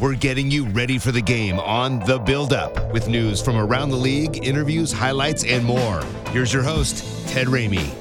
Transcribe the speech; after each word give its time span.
We're 0.00 0.14
getting 0.14 0.48
you 0.48 0.64
ready 0.66 0.96
for 0.96 1.10
the 1.10 1.20
game 1.20 1.58
on 1.58 1.98
The 1.98 2.20
Build 2.20 2.52
Up 2.52 2.92
with 2.92 3.08
news 3.08 3.42
from 3.42 3.56
around 3.56 3.88
the 3.88 3.96
league, 3.96 4.46
interviews, 4.46 4.92
highlights, 4.92 5.42
and 5.42 5.64
more. 5.64 6.00
Here's 6.30 6.52
your 6.52 6.62
host, 6.62 7.28
Ted 7.28 7.48
Ramey. 7.48 7.92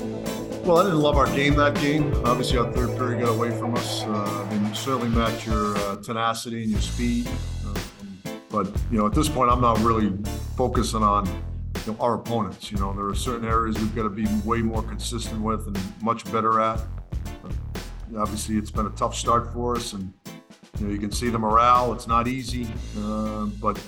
Well, 0.63 0.77
I 0.77 0.83
didn't 0.83 0.99
love 0.99 1.17
our 1.17 1.25
game 1.35 1.55
that 1.55 1.73
game. 1.81 2.13
Obviously, 2.23 2.59
our 2.59 2.71
third 2.71 2.95
period 2.99 3.21
got 3.21 3.29
away 3.29 3.49
from 3.49 3.73
us. 3.73 4.03
Uh, 4.03 4.47
and 4.51 4.77
certainly 4.77 5.09
match 5.09 5.47
your 5.47 5.75
uh, 5.75 5.95
tenacity 5.95 6.61
and 6.61 6.71
your 6.71 6.81
speed. 6.81 7.27
Uh, 7.65 7.73
but, 8.51 8.67
you 8.91 8.99
know, 8.99 9.07
at 9.07 9.15
this 9.15 9.27
point, 9.27 9.49
I'm 9.49 9.61
not 9.61 9.79
really 9.79 10.15
focusing 10.55 11.01
on 11.01 11.25
you 11.25 11.93
know, 11.93 11.97
our 11.99 12.13
opponents. 12.13 12.71
You 12.71 12.77
know, 12.77 12.93
there 12.93 13.07
are 13.07 13.15
certain 13.15 13.47
areas 13.47 13.75
we've 13.79 13.95
got 13.95 14.03
to 14.03 14.09
be 14.09 14.27
way 14.45 14.61
more 14.61 14.83
consistent 14.83 15.41
with 15.41 15.65
and 15.65 15.79
much 16.03 16.31
better 16.31 16.61
at. 16.61 16.79
obviously, 18.15 18.57
it's 18.57 18.69
been 18.69 18.85
a 18.85 18.91
tough 18.91 19.15
start 19.15 19.51
for 19.51 19.75
us, 19.75 19.93
and 19.93 20.13
you 20.79 20.87
know, 20.87 20.93
you 20.93 20.99
can 20.99 21.11
see 21.11 21.29
the 21.29 21.39
morale. 21.39 21.93
It's 21.93 22.07
not 22.07 22.27
easy, 22.27 22.67
uh, 22.99 23.45
but 23.45 23.81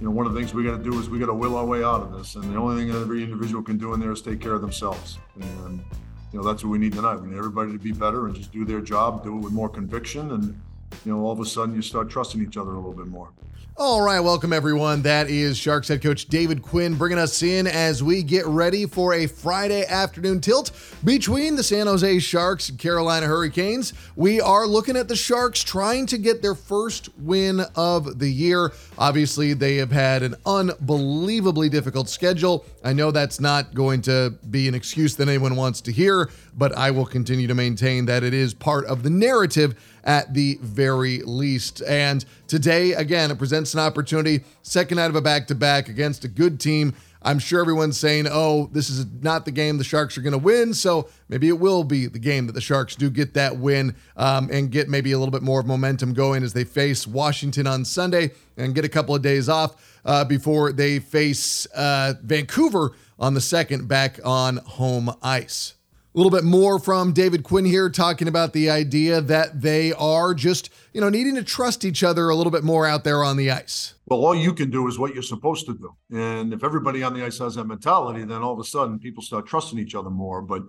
you 0.00 0.06
know, 0.06 0.10
one 0.10 0.26
of 0.26 0.34
the 0.34 0.40
things 0.40 0.52
we 0.52 0.64
got 0.64 0.76
to 0.76 0.82
do 0.82 0.98
is 0.98 1.08
we 1.08 1.18
got 1.18 1.26
to 1.26 1.34
will 1.34 1.56
our 1.56 1.64
way 1.64 1.84
out 1.84 2.02
of 2.02 2.12
this. 2.16 2.34
And 2.34 2.44
the 2.44 2.56
only 2.56 2.84
thing 2.84 2.94
every 2.94 3.22
individual 3.22 3.62
can 3.62 3.78
do 3.78 3.94
in 3.94 4.00
there 4.00 4.12
is 4.12 4.20
take 4.20 4.40
care 4.40 4.54
of 4.54 4.60
themselves. 4.60 5.18
And 5.40 5.84
you 6.32 6.40
know, 6.40 6.44
that's 6.44 6.64
what 6.64 6.70
we 6.70 6.78
need 6.78 6.94
tonight. 6.94 7.16
We 7.16 7.28
need 7.28 7.38
everybody 7.38 7.72
to 7.72 7.78
be 7.78 7.92
better 7.92 8.26
and 8.26 8.34
just 8.34 8.52
do 8.52 8.64
their 8.64 8.80
job, 8.80 9.22
do 9.22 9.36
it 9.36 9.40
with 9.40 9.52
more 9.52 9.68
conviction, 9.68 10.32
and 10.32 10.60
you 11.04 11.12
know, 11.12 11.20
all 11.20 11.32
of 11.32 11.40
a 11.40 11.46
sudden 11.46 11.74
you 11.74 11.82
start 11.82 12.10
trusting 12.10 12.42
each 12.42 12.56
other 12.56 12.72
a 12.72 12.76
little 12.76 12.92
bit 12.92 13.06
more. 13.06 13.30
All 13.76 14.02
right, 14.02 14.20
welcome 14.20 14.52
everyone. 14.52 15.02
That 15.02 15.28
is 15.28 15.58
Sharks 15.58 15.88
head 15.88 16.00
coach 16.00 16.26
David 16.26 16.62
Quinn 16.62 16.94
bringing 16.94 17.18
us 17.18 17.42
in 17.42 17.66
as 17.66 18.04
we 18.04 18.22
get 18.22 18.46
ready 18.46 18.86
for 18.86 19.14
a 19.14 19.26
Friday 19.26 19.84
afternoon 19.84 20.40
tilt 20.40 20.70
between 21.02 21.56
the 21.56 21.64
San 21.64 21.88
Jose 21.88 22.20
Sharks 22.20 22.68
and 22.68 22.78
Carolina 22.78 23.26
Hurricanes. 23.26 23.92
We 24.14 24.40
are 24.40 24.68
looking 24.68 24.96
at 24.96 25.08
the 25.08 25.16
Sharks 25.16 25.64
trying 25.64 26.06
to 26.06 26.18
get 26.18 26.40
their 26.40 26.54
first 26.54 27.08
win 27.18 27.62
of 27.74 28.20
the 28.20 28.30
year. 28.30 28.72
Obviously, 28.96 29.54
they 29.54 29.74
have 29.78 29.90
had 29.90 30.22
an 30.22 30.36
unbelievably 30.46 31.68
difficult 31.68 32.08
schedule. 32.08 32.64
I 32.84 32.92
know 32.92 33.10
that's 33.10 33.40
not 33.40 33.74
going 33.74 34.02
to 34.02 34.38
be 34.52 34.68
an 34.68 34.76
excuse 34.76 35.16
that 35.16 35.28
anyone 35.28 35.56
wants 35.56 35.80
to 35.80 35.90
hear, 35.90 36.30
but 36.56 36.78
I 36.78 36.92
will 36.92 37.06
continue 37.06 37.48
to 37.48 37.56
maintain 37.56 38.06
that 38.06 38.22
it 38.22 38.34
is 38.34 38.54
part 38.54 38.84
of 38.84 39.02
the 39.02 39.10
narrative 39.10 39.74
at 40.04 40.32
the 40.34 40.58
very 40.60 41.22
least. 41.22 41.82
And 41.82 42.24
today, 42.46 42.92
again, 42.92 43.30
it 43.30 43.38
presents 43.38 43.74
an 43.74 43.80
opportunity, 43.80 44.44
second 44.62 44.98
out 44.98 45.10
of 45.10 45.16
a 45.16 45.20
back 45.20 45.46
to 45.48 45.54
back 45.54 45.88
against 45.88 46.24
a 46.24 46.28
good 46.28 46.60
team. 46.60 46.94
I'm 47.24 47.38
sure 47.38 47.62
everyone's 47.62 47.98
saying, 47.98 48.26
oh, 48.30 48.68
this 48.72 48.90
is 48.90 49.06
not 49.22 49.46
the 49.46 49.50
game 49.50 49.78
the 49.78 49.84
Sharks 49.84 50.18
are 50.18 50.20
going 50.20 50.32
to 50.32 50.38
win. 50.38 50.74
So 50.74 51.08
maybe 51.30 51.48
it 51.48 51.58
will 51.58 51.82
be 51.82 52.06
the 52.06 52.18
game 52.18 52.46
that 52.46 52.52
the 52.52 52.60
Sharks 52.60 52.94
do 52.94 53.08
get 53.08 53.32
that 53.32 53.56
win 53.56 53.96
um, 54.16 54.50
and 54.52 54.70
get 54.70 54.90
maybe 54.90 55.12
a 55.12 55.18
little 55.18 55.32
bit 55.32 55.42
more 55.42 55.58
of 55.58 55.66
momentum 55.66 56.12
going 56.12 56.42
as 56.42 56.52
they 56.52 56.64
face 56.64 57.06
Washington 57.06 57.66
on 57.66 57.86
Sunday 57.86 58.32
and 58.58 58.74
get 58.74 58.84
a 58.84 58.90
couple 58.90 59.14
of 59.14 59.22
days 59.22 59.48
off 59.48 60.00
uh, 60.04 60.24
before 60.24 60.70
they 60.70 60.98
face 60.98 61.66
uh, 61.74 62.12
Vancouver 62.22 62.92
on 63.18 63.32
the 63.32 63.40
second 63.40 63.88
back 63.88 64.20
on 64.22 64.58
home 64.58 65.10
ice. 65.22 65.74
A 66.14 66.20
little 66.20 66.30
bit 66.30 66.44
more 66.44 66.78
from 66.78 67.12
David 67.12 67.42
Quinn 67.42 67.64
here, 67.64 67.90
talking 67.90 68.28
about 68.28 68.52
the 68.52 68.70
idea 68.70 69.20
that 69.20 69.62
they 69.62 69.92
are 69.94 70.32
just, 70.32 70.70
you 70.92 71.00
know, 71.00 71.08
needing 71.08 71.34
to 71.34 71.42
trust 71.42 71.84
each 71.84 72.04
other 72.04 72.28
a 72.28 72.36
little 72.36 72.52
bit 72.52 72.62
more 72.62 72.86
out 72.86 73.02
there 73.02 73.24
on 73.24 73.36
the 73.36 73.50
ice. 73.50 73.94
Well, 74.06 74.24
all 74.24 74.32
you 74.32 74.54
can 74.54 74.70
do 74.70 74.86
is 74.86 74.96
what 74.96 75.12
you're 75.12 75.24
supposed 75.24 75.66
to 75.66 75.74
do. 75.74 75.92
And 76.16 76.52
if 76.52 76.62
everybody 76.62 77.02
on 77.02 77.14
the 77.14 77.24
ice 77.24 77.40
has 77.40 77.56
that 77.56 77.64
mentality, 77.64 78.22
then 78.22 78.42
all 78.42 78.52
of 78.52 78.60
a 78.60 78.64
sudden 78.64 79.00
people 79.00 79.24
start 79.24 79.48
trusting 79.48 79.76
each 79.76 79.96
other 79.96 80.08
more. 80.08 80.40
But 80.40 80.62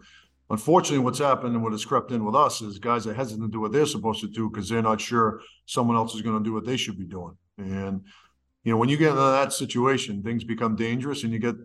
unfortunately, 0.50 1.06
what's 1.06 1.20
happened 1.20 1.54
and 1.54 1.64
what 1.64 1.74
has 1.74 1.86
crept 1.86 2.12
in 2.12 2.26
with 2.26 2.34
us 2.34 2.64
is 2.64 2.80
guys 2.80 3.06
are 3.06 3.14
hesitant 3.14 3.48
to 3.48 3.56
do 3.56 3.62
what 3.62 3.72
they're 3.72 3.86
supposed 3.86 4.22
to 4.22 4.28
do 4.28 4.50
because 4.50 4.68
they're 4.68 4.82
not 4.82 5.00
sure 5.00 5.42
someone 5.68 5.96
else 5.96 6.16
is 6.16 6.24
going 6.24 6.40
to 6.40 6.44
do 6.44 6.54
what 6.54 6.66
they 6.66 6.76
should 6.76 6.98
be 6.98 7.06
doing. 7.06 7.38
And, 7.60 8.02
you 8.64 8.72
know, 8.72 8.78
when 8.78 8.90
you 8.90 8.98
get 8.98 9.10
into 9.10 9.22
that 9.22 9.54
situation, 9.54 10.24
things 10.24 10.44
become 10.44 10.76
dangerous 10.76 11.24
and 11.24 11.32
you 11.32 11.38
get 11.38 11.56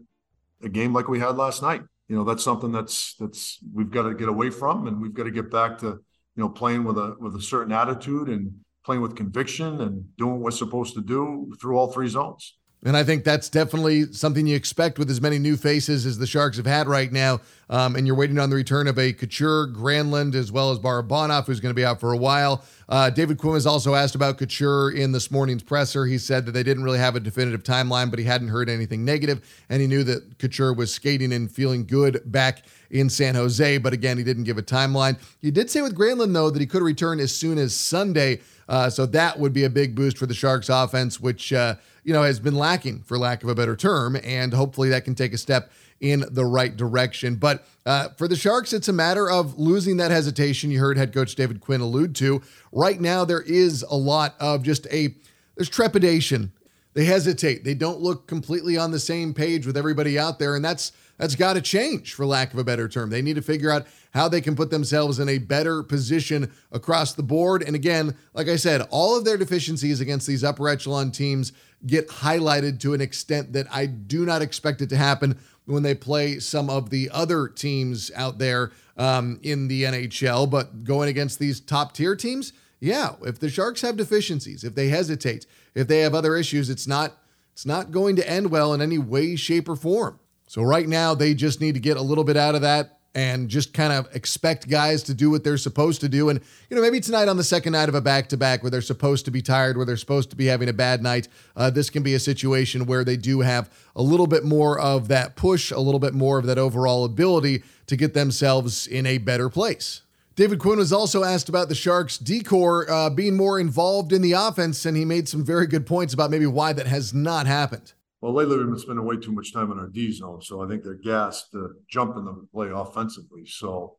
a 0.63 0.69
game 0.69 0.93
like 0.93 1.09
we 1.09 1.19
had 1.19 1.39
last 1.39 1.63
night 1.63 1.81
you 2.10 2.16
know 2.16 2.25
that's 2.25 2.43
something 2.43 2.72
that's 2.72 3.15
that's 3.15 3.60
we've 3.72 3.91
got 3.91 4.03
to 4.03 4.15
get 4.15 4.28
away 4.28 4.50
from 4.50 4.88
and 4.88 5.00
we've 5.00 5.15
got 5.15 5.25
to 5.25 5.31
get 5.31 5.48
back 5.48 5.78
to 5.78 5.87
you 5.87 6.43
know 6.43 6.48
playing 6.48 6.82
with 6.82 6.98
a 6.98 7.15
with 7.21 7.37
a 7.37 7.41
certain 7.41 7.72
attitude 7.72 8.28
and 8.28 8.53
playing 8.84 9.00
with 9.00 9.15
conviction 9.15 9.81
and 9.81 10.04
doing 10.16 10.32
what 10.32 10.41
we're 10.41 10.50
supposed 10.50 10.94
to 10.94 11.00
do 11.00 11.50
through 11.60 11.78
all 11.78 11.93
three 11.93 12.09
zones 12.09 12.59
and 12.82 12.97
I 12.97 13.04
think 13.04 13.25
that's 13.25 13.48
definitely 13.48 14.12
something 14.12 14.47
you 14.47 14.56
expect 14.56 14.98
with 14.98 15.09
as 15.10 15.21
many 15.21 15.38
new 15.38 15.56
faces 15.56 16.06
as 16.06 16.19
the 16.19 16.26
Sharks 16.26 16.56
have 16.56 16.66
had 16.66 16.88
right 16.88 17.12
now. 17.12 17.41
Um, 17.71 17.95
and 17.95 18.05
you're 18.05 18.17
waiting 18.17 18.39
on 18.41 18.51
the 18.51 18.57
return 18.57 18.89
of 18.89 18.99
a 18.99 19.13
Couture, 19.13 19.69
Granlund, 19.69 20.35
as 20.35 20.51
well 20.51 20.73
as 20.73 20.81
Barabanov, 20.81 21.47
who's 21.47 21.61
going 21.61 21.71
to 21.71 21.75
be 21.75 21.85
out 21.85 22.01
for 22.01 22.13
a 22.13 22.17
while. 22.17 22.65
Uh, 22.89 23.09
David 23.09 23.39
Quinn 23.39 23.53
was 23.53 23.67
also 23.67 23.95
asked 23.95 24.17
about 24.17 24.39
Couture 24.39 24.91
in 24.91 25.13
this 25.13 25.31
morning's 25.31 25.63
presser. 25.63 26.05
He 26.05 26.19
said 26.19 26.45
that 26.47 26.53
they 26.53 26.65
didn't 26.65 26.83
really 26.83 26.99
have 26.99 27.15
a 27.15 27.21
definitive 27.21 27.63
timeline, 27.63 28.11
but 28.11 28.19
he 28.19 28.25
hadn't 28.25 28.49
heard 28.49 28.69
anything 28.69 29.05
negative, 29.05 29.65
and 29.69 29.81
he 29.81 29.87
knew 29.87 30.03
that 30.03 30.39
Couture 30.39 30.73
was 30.73 30.93
skating 30.93 31.33
and 31.33 31.49
feeling 31.49 31.87
good 31.87 32.21
back 32.27 32.65
in 32.91 33.09
San 33.09 33.37
Jose. 33.37 33.79
But 33.79 33.93
again, 33.93 34.19
he 34.19 34.25
didn't 34.25 34.45
give 34.45 34.59
a 34.59 34.63
timeline. 34.63 35.17
He 35.41 35.53
did 35.53 35.71
say 35.71 35.81
with 35.81 35.97
Granlund, 35.97 36.35
though, 36.35 36.51
that 36.51 36.61
he 36.61 36.67
could 36.67 36.83
return 36.83 37.21
as 37.21 37.33
soon 37.33 37.57
as 37.57 37.73
Sunday. 37.73 38.41
Uh, 38.69 38.91
so 38.91 39.07
that 39.07 39.39
would 39.39 39.53
be 39.53 39.65
a 39.65 39.71
big 39.71 39.95
boost 39.95 40.19
for 40.19 40.27
the 40.27 40.35
Sharks 40.35 40.69
offense, 40.69 41.21
which 41.21 41.53
uh, 41.53 41.77
you 42.03 42.13
know 42.13 42.23
has 42.23 42.41
been 42.41 42.55
lacking, 42.55 43.03
for 43.03 43.17
lack 43.17 43.45
of 43.45 43.49
a 43.49 43.55
better 43.55 43.77
term, 43.77 44.17
and 44.25 44.53
hopefully 44.53 44.89
that 44.89 45.05
can 45.05 45.15
take 45.15 45.33
a 45.33 45.39
step 45.39 45.71
in 46.00 46.25
the 46.31 46.44
right 46.44 46.77
direction. 46.77 47.37
But 47.37 47.65
uh, 47.84 48.09
for 48.16 48.27
the 48.27 48.37
Sharks, 48.37 48.72
it's 48.72 48.88
a 48.88 48.93
matter 48.93 49.31
of 49.31 49.59
losing 49.59 49.99
that 49.99 50.11
hesitation. 50.11 50.71
You 50.71 50.81
heard 50.81 50.97
head 50.97 51.12
coach 51.12 51.34
David 51.34 51.61
Quinn 51.61 51.81
allude 51.81 52.15
to. 52.16 52.43
Right 52.72 53.00
now, 53.00 53.25
there 53.25 53.43
is 53.43 53.83
a 53.83 53.97
lot 53.97 54.34
of 54.41 54.62
just 54.62 54.87
a 54.89 55.15
there's 55.56 55.69
trepidation. 55.69 56.53
They 56.94 57.05
hesitate. 57.05 57.65
They 57.65 57.75
don't 57.75 58.00
look 58.00 58.27
completely 58.27 58.77
on 58.77 58.91
the 58.91 58.99
same 58.99 59.34
page 59.34 59.66
with 59.66 59.77
everybody 59.77 60.19
out 60.19 60.39
there, 60.39 60.56
and 60.56 60.65
that's 60.65 60.93
that's 61.19 61.34
got 61.34 61.53
to 61.53 61.60
change, 61.60 62.15
for 62.15 62.25
lack 62.25 62.55
of 62.55 62.59
a 62.59 62.65
better 62.65 62.89
term. 62.89 63.10
They 63.10 63.21
need 63.21 63.37
to 63.37 63.43
figure 63.43 63.71
out 63.71 63.87
how 64.15 64.27
they 64.27 64.41
can 64.41 64.56
put 64.56 64.71
themselves 64.71 65.19
in 65.21 65.28
a 65.28 65.37
better 65.37 65.83
position 65.83 66.50
across 66.72 67.12
the 67.12 67.22
board. 67.22 67.62
And 67.62 67.77
again, 67.77 68.16
like 68.33 68.49
I 68.49 68.56
said, 68.56 68.87
all 68.91 69.19
of 69.19 69.27
their 69.27 69.37
deficiencies 69.37 70.00
against 70.00 70.27
these 70.27 70.43
upper 70.43 70.66
echelon 70.66 71.10
teams 71.10 71.53
get 71.87 72.09
highlighted 72.09 72.81
to 72.81 72.95
an 72.95 73.01
extent 73.01 73.53
that 73.53 73.67
I 73.73 73.87
do 73.87 74.25
not 74.27 74.43
expect 74.43 74.83
it 74.83 74.89
to 74.91 74.97
happen 74.97 75.39
when 75.65 75.83
they 75.83 75.95
play 75.95 76.39
some 76.39 76.69
of 76.69 76.91
the 76.91 77.11
other 77.13 77.49
teams 77.49 78.11
out 78.15 78.39
there 78.39 78.73
um, 78.97 79.39
in 79.43 79.69
the 79.69 79.85
NHL. 79.85 80.51
But 80.51 80.85
going 80.85 81.09
against 81.09 81.39
these 81.39 81.61
top 81.61 81.93
tier 81.93 82.17
teams, 82.17 82.53
yeah, 82.81 83.15
if 83.23 83.39
the 83.39 83.49
Sharks 83.49 83.83
have 83.83 83.97
deficiencies, 83.97 84.65
if 84.65 84.75
they 84.75 84.89
hesitate, 84.89 85.47
if 85.75 85.87
they 85.87 86.01
have 86.01 86.15
other 86.15 86.37
issues, 86.37 86.71
it's 86.71 86.87
not 86.87 87.17
it's 87.53 87.67
not 87.67 87.91
going 87.91 88.17
to 88.17 88.29
end 88.29 88.51
well 88.51 88.73
in 88.73 88.81
any 88.81 88.97
way, 88.97 89.37
shape, 89.37 89.69
or 89.69 89.77
form. 89.77 90.19
So 90.47 90.63
right 90.63 90.89
now, 90.89 91.15
they 91.15 91.35
just 91.35 91.61
need 91.61 91.75
to 91.75 91.81
get 91.81 91.97
a 91.97 92.03
little 92.03 92.25
bit 92.25 92.37
out 92.37 92.55
of 92.55 92.63
that 92.63 93.00
and 93.15 93.48
just 93.48 93.75
kind 93.75 93.93
of 93.93 94.09
expect 94.15 94.69
guys 94.69 95.03
to 95.03 95.15
do 95.15 95.31
what 95.31 95.43
they're 95.43 95.56
supposed 95.56 96.00
to 96.00 96.09
do. 96.09 96.28
And, 96.28 96.41
you 96.69 96.76
know, 96.76 96.82
maybe 96.82 97.00
tonight 97.00 97.28
on 97.28 97.37
the 97.37 97.44
second 97.44 97.72
night 97.72 97.88
of 97.88 97.94
a 97.94 98.00
back 98.00 98.28
to 98.28 98.37
back 98.37 98.62
where 98.62 98.71
they're 98.71 98.82
supposed 98.82 99.24
to 99.24 99.30
be 99.30 99.42
tired, 99.42 99.77
where 99.77 99.86
they're 99.86 99.97
supposed 99.97 100.30
to 100.30 100.36
be 100.36 100.47
having 100.47 100.68
a 100.68 100.72
bad 100.72 101.03
night, 101.03 101.28
uh, 101.57 101.71
this 101.71 101.91
can 101.91 102.03
be 102.03 102.15
a 102.15 102.21
situation 102.21 102.86
where 102.86 103.04
they 103.04 103.16
do 103.16 103.41
have 103.41 103.68
a 103.97 104.03
little 104.03 104.28
bit 104.28 104.45
more 104.45 104.78
of 104.78 105.09
that 105.09 105.34
push, 105.34 105.71
a 105.71 105.80
little 105.80 106.01
bit 106.01 106.15
more 106.15 106.39
of 106.39 106.47
that 106.47 106.59
overall 106.59 107.04
ability 107.04 107.65
to 107.86 107.97
get 107.97 108.15
themselves 108.15 108.86
in 108.86 109.07
a 109.07 109.18
better 109.18 109.48
place. 109.48 110.03
David 110.36 110.60
Quinn 110.60 110.78
was 110.78 110.92
also 110.92 111.24
asked 111.24 111.48
about 111.48 111.68
the 111.68 111.74
Sharks' 111.74 112.16
decor 112.16 112.89
uh, 112.91 113.10
being 113.10 113.36
more 113.36 113.59
involved 113.59 114.13
in 114.13 114.22
the 114.22 114.33
offense, 114.33 114.86
and 114.86 114.97
he 114.97 115.04
made 115.04 115.28
some 115.28 115.45
very 115.45 115.66
good 115.66 115.84
points 115.84 116.15
about 116.15 116.30
maybe 116.30 116.47
why 116.47 116.72
that 116.72 116.86
has 116.86 117.13
not 117.13 117.47
happened. 117.47 117.92
Well, 118.21 118.34
lately 118.34 118.59
we've 118.59 118.67
been 118.67 118.78
spending 118.78 119.07
way 119.07 119.17
too 119.17 119.33
much 119.33 119.53
time 119.53 119.72
in 119.72 119.78
our 119.78 119.89
D 119.89 120.13
zone, 120.13 120.43
so 120.43 120.63
I 120.63 120.69
think 120.69 120.83
they're 120.83 120.95
gassed 120.95 121.53
to 121.53 121.71
jump 121.89 122.17
in 122.17 122.27
the 122.27 122.47
play 122.53 122.69
offensively. 122.72 123.47
So, 123.47 123.97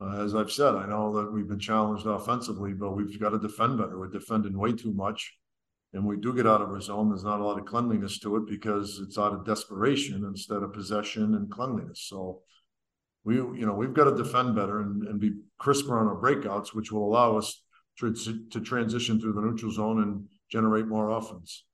uh, 0.00 0.24
as 0.24 0.34
I've 0.34 0.50
said, 0.50 0.74
I 0.74 0.86
know 0.86 1.14
that 1.14 1.32
we've 1.32 1.46
been 1.46 1.60
challenged 1.60 2.04
offensively, 2.04 2.72
but 2.72 2.96
we've 2.96 3.20
got 3.20 3.30
to 3.30 3.38
defend 3.38 3.78
better. 3.78 3.96
We're 3.96 4.08
defending 4.08 4.58
way 4.58 4.72
too 4.72 4.92
much, 4.92 5.34
and 5.92 6.04
we 6.04 6.16
do 6.16 6.34
get 6.34 6.48
out 6.48 6.62
of 6.62 6.70
our 6.70 6.80
zone. 6.80 7.10
There's 7.10 7.22
not 7.22 7.40
a 7.40 7.44
lot 7.44 7.58
of 7.58 7.64
cleanliness 7.64 8.18
to 8.20 8.36
it 8.36 8.48
because 8.48 9.00
it's 9.06 9.18
out 9.18 9.32
of 9.32 9.46
desperation 9.46 10.24
instead 10.24 10.64
of 10.64 10.72
possession 10.72 11.36
and 11.36 11.48
cleanliness. 11.48 12.06
So, 12.08 12.40
we, 13.22 13.36
you 13.36 13.66
know, 13.66 13.74
we've 13.74 13.94
got 13.94 14.04
to 14.04 14.16
defend 14.16 14.56
better 14.56 14.80
and, 14.80 15.06
and 15.06 15.20
be 15.20 15.30
crisper 15.58 15.96
on 15.96 16.08
our 16.08 16.20
breakouts, 16.20 16.74
which 16.74 16.90
will 16.90 17.06
allow 17.06 17.38
us 17.38 17.62
to, 18.00 18.12
to 18.50 18.60
transition 18.60 19.20
through 19.20 19.34
the 19.34 19.40
neutral 19.40 19.70
zone 19.70 20.02
and 20.02 20.26
generate 20.50 20.88
more 20.88 21.10
offense. 21.10 21.64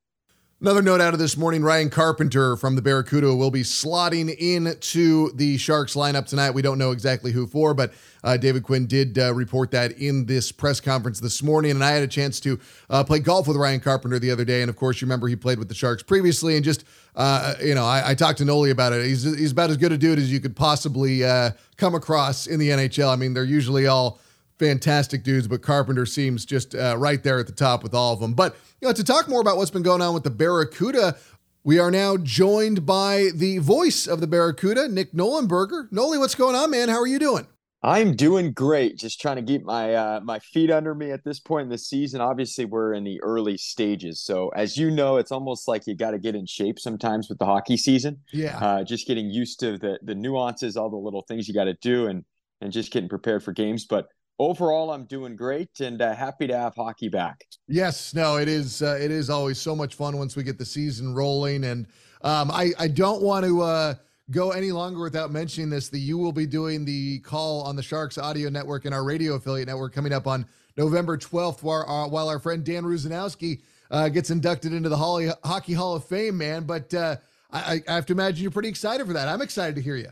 Another 0.62 0.82
note 0.82 1.00
out 1.00 1.14
of 1.14 1.18
this 1.18 1.38
morning 1.38 1.62
Ryan 1.62 1.88
Carpenter 1.88 2.54
from 2.54 2.76
the 2.76 2.82
Barracuda 2.82 3.34
will 3.34 3.50
be 3.50 3.62
slotting 3.62 4.28
into 4.36 5.32
the 5.32 5.56
Sharks 5.56 5.94
lineup 5.94 6.26
tonight. 6.26 6.50
We 6.50 6.60
don't 6.60 6.76
know 6.76 6.90
exactly 6.90 7.32
who 7.32 7.46
for, 7.46 7.72
but 7.72 7.94
uh, 8.22 8.36
David 8.36 8.64
Quinn 8.64 8.86
did 8.86 9.18
uh, 9.18 9.32
report 9.32 9.70
that 9.70 9.92
in 9.92 10.26
this 10.26 10.52
press 10.52 10.78
conference 10.78 11.18
this 11.18 11.42
morning. 11.42 11.70
And 11.70 11.82
I 11.82 11.92
had 11.92 12.02
a 12.02 12.06
chance 12.06 12.40
to 12.40 12.60
uh, 12.90 13.02
play 13.04 13.20
golf 13.20 13.48
with 13.48 13.56
Ryan 13.56 13.80
Carpenter 13.80 14.18
the 14.18 14.30
other 14.30 14.44
day. 14.44 14.60
And 14.60 14.68
of 14.68 14.76
course, 14.76 15.00
you 15.00 15.06
remember 15.06 15.28
he 15.28 15.36
played 15.36 15.58
with 15.58 15.68
the 15.68 15.74
Sharks 15.74 16.02
previously. 16.02 16.56
And 16.56 16.62
just, 16.62 16.84
uh, 17.16 17.54
you 17.64 17.74
know, 17.74 17.86
I, 17.86 18.10
I, 18.10 18.14
talked 18.14 18.36
to 18.38 18.44
Noli 18.44 18.68
about 18.68 18.92
it. 18.92 19.02
He's, 19.06 19.22
he's 19.22 19.52
about 19.52 19.70
as 19.70 19.78
good 19.78 19.92
a 19.92 19.96
dude 19.96 20.18
as 20.18 20.30
you 20.30 20.40
could 20.40 20.54
possibly 20.54 21.24
uh, 21.24 21.52
come 21.78 21.94
across 21.94 22.46
in 22.46 22.60
the 22.60 22.68
NHL. 22.68 23.10
I 23.10 23.16
mean, 23.16 23.32
they're 23.32 23.44
usually 23.44 23.86
all 23.86 24.20
fantastic 24.60 25.24
dudes, 25.24 25.48
but 25.48 25.62
Carpenter 25.62 26.06
seems 26.06 26.44
just 26.44 26.74
uh, 26.74 26.94
right 26.96 27.22
there 27.22 27.40
at 27.40 27.46
the 27.46 27.52
top 27.52 27.82
with 27.82 27.94
all 27.94 28.12
of 28.12 28.20
them. 28.20 28.34
But 28.34 28.54
you 28.80 28.86
know, 28.86 28.94
to 28.94 29.02
talk 29.02 29.26
more 29.26 29.40
about 29.40 29.56
what's 29.56 29.70
been 29.70 29.82
going 29.82 30.02
on 30.02 30.14
with 30.14 30.22
the 30.22 30.30
Barracuda, 30.30 31.16
we 31.64 31.78
are 31.78 31.90
now 31.90 32.16
joined 32.18 32.86
by 32.86 33.28
the 33.34 33.58
voice 33.58 34.06
of 34.06 34.20
the 34.20 34.26
Barracuda, 34.26 34.88
Nick 34.88 35.12
Nollenberger. 35.12 35.90
Noli, 35.90 36.18
what's 36.18 36.34
going 36.34 36.54
on, 36.54 36.70
man? 36.70 36.90
How 36.90 37.00
are 37.00 37.06
you 37.06 37.18
doing? 37.18 37.46
I'm 37.82 38.14
doing 38.14 38.52
great. 38.52 38.98
Just 38.98 39.22
trying 39.22 39.36
to 39.36 39.42
keep 39.42 39.64
my 39.64 39.94
uh, 39.94 40.20
my 40.22 40.38
feet 40.38 40.70
under 40.70 40.94
me 40.94 41.10
at 41.10 41.24
this 41.24 41.40
point 41.40 41.64
in 41.64 41.68
the 41.70 41.78
season. 41.78 42.20
Obviously, 42.20 42.66
we're 42.66 42.92
in 42.92 43.04
the 43.04 43.18
early 43.22 43.56
stages, 43.56 44.22
so 44.22 44.50
as 44.50 44.76
you 44.76 44.90
know, 44.90 45.16
it's 45.16 45.32
almost 45.32 45.66
like 45.66 45.86
you 45.86 45.96
got 45.96 46.10
to 46.10 46.18
get 46.18 46.34
in 46.34 46.44
shape 46.44 46.78
sometimes 46.78 47.30
with 47.30 47.38
the 47.38 47.46
hockey 47.46 47.78
season. 47.78 48.18
Yeah, 48.34 48.58
uh, 48.58 48.84
just 48.84 49.06
getting 49.06 49.30
used 49.30 49.60
to 49.60 49.78
the 49.78 49.98
the 50.02 50.14
nuances, 50.14 50.76
all 50.76 50.90
the 50.90 50.96
little 50.96 51.22
things 51.22 51.48
you 51.48 51.54
got 51.54 51.64
to 51.64 51.74
do, 51.80 52.06
and 52.06 52.24
and 52.60 52.70
just 52.70 52.92
getting 52.92 53.08
prepared 53.08 53.42
for 53.42 53.52
games. 53.52 53.86
But 53.86 54.08
overall, 54.40 54.90
I'm 54.90 55.04
doing 55.04 55.36
great 55.36 55.80
and 55.80 56.00
uh, 56.00 56.14
happy 56.14 56.46
to 56.48 56.56
have 56.56 56.74
hockey 56.74 57.08
back. 57.08 57.44
Yes, 57.68 58.14
no, 58.14 58.38
it 58.38 58.48
is. 58.48 58.82
Uh, 58.82 58.98
it 59.00 59.10
is 59.10 59.30
always 59.30 59.60
so 59.60 59.76
much 59.76 59.94
fun 59.94 60.16
once 60.16 60.34
we 60.34 60.42
get 60.42 60.58
the 60.58 60.64
season 60.64 61.14
rolling, 61.14 61.64
and 61.64 61.86
um, 62.22 62.50
I 62.50 62.72
I 62.78 62.88
don't 62.88 63.22
want 63.22 63.44
to 63.44 63.60
uh, 63.60 63.94
go 64.30 64.50
any 64.50 64.72
longer 64.72 65.00
without 65.00 65.30
mentioning 65.30 65.70
this. 65.70 65.90
That 65.90 65.98
you 65.98 66.18
will 66.18 66.32
be 66.32 66.46
doing 66.46 66.84
the 66.84 67.20
call 67.20 67.62
on 67.62 67.76
the 67.76 67.82
Sharks 67.82 68.18
Audio 68.18 68.48
Network 68.48 68.86
and 68.86 68.94
our 68.94 69.04
radio 69.04 69.34
affiliate 69.34 69.68
network 69.68 69.92
coming 69.92 70.12
up 70.12 70.26
on 70.26 70.46
November 70.76 71.16
12th, 71.16 71.62
while 71.62 71.84
our, 71.86 72.08
while 72.08 72.28
our 72.28 72.38
friend 72.38 72.64
Dan 72.64 72.82
Rusanowsky 72.82 73.60
uh, 73.90 74.08
gets 74.08 74.30
inducted 74.30 74.72
into 74.72 74.88
the 74.88 74.96
Hockey 74.96 75.74
Hall 75.74 75.94
of 75.94 76.04
Fame. 76.06 76.38
Man, 76.38 76.64
but 76.64 76.92
uh, 76.94 77.16
I, 77.52 77.82
I 77.86 77.92
have 77.92 78.06
to 78.06 78.14
imagine 78.14 78.42
you're 78.42 78.50
pretty 78.50 78.70
excited 78.70 79.06
for 79.06 79.12
that. 79.12 79.28
I'm 79.28 79.42
excited 79.42 79.76
to 79.76 79.82
hear 79.82 79.96
you. 79.96 80.10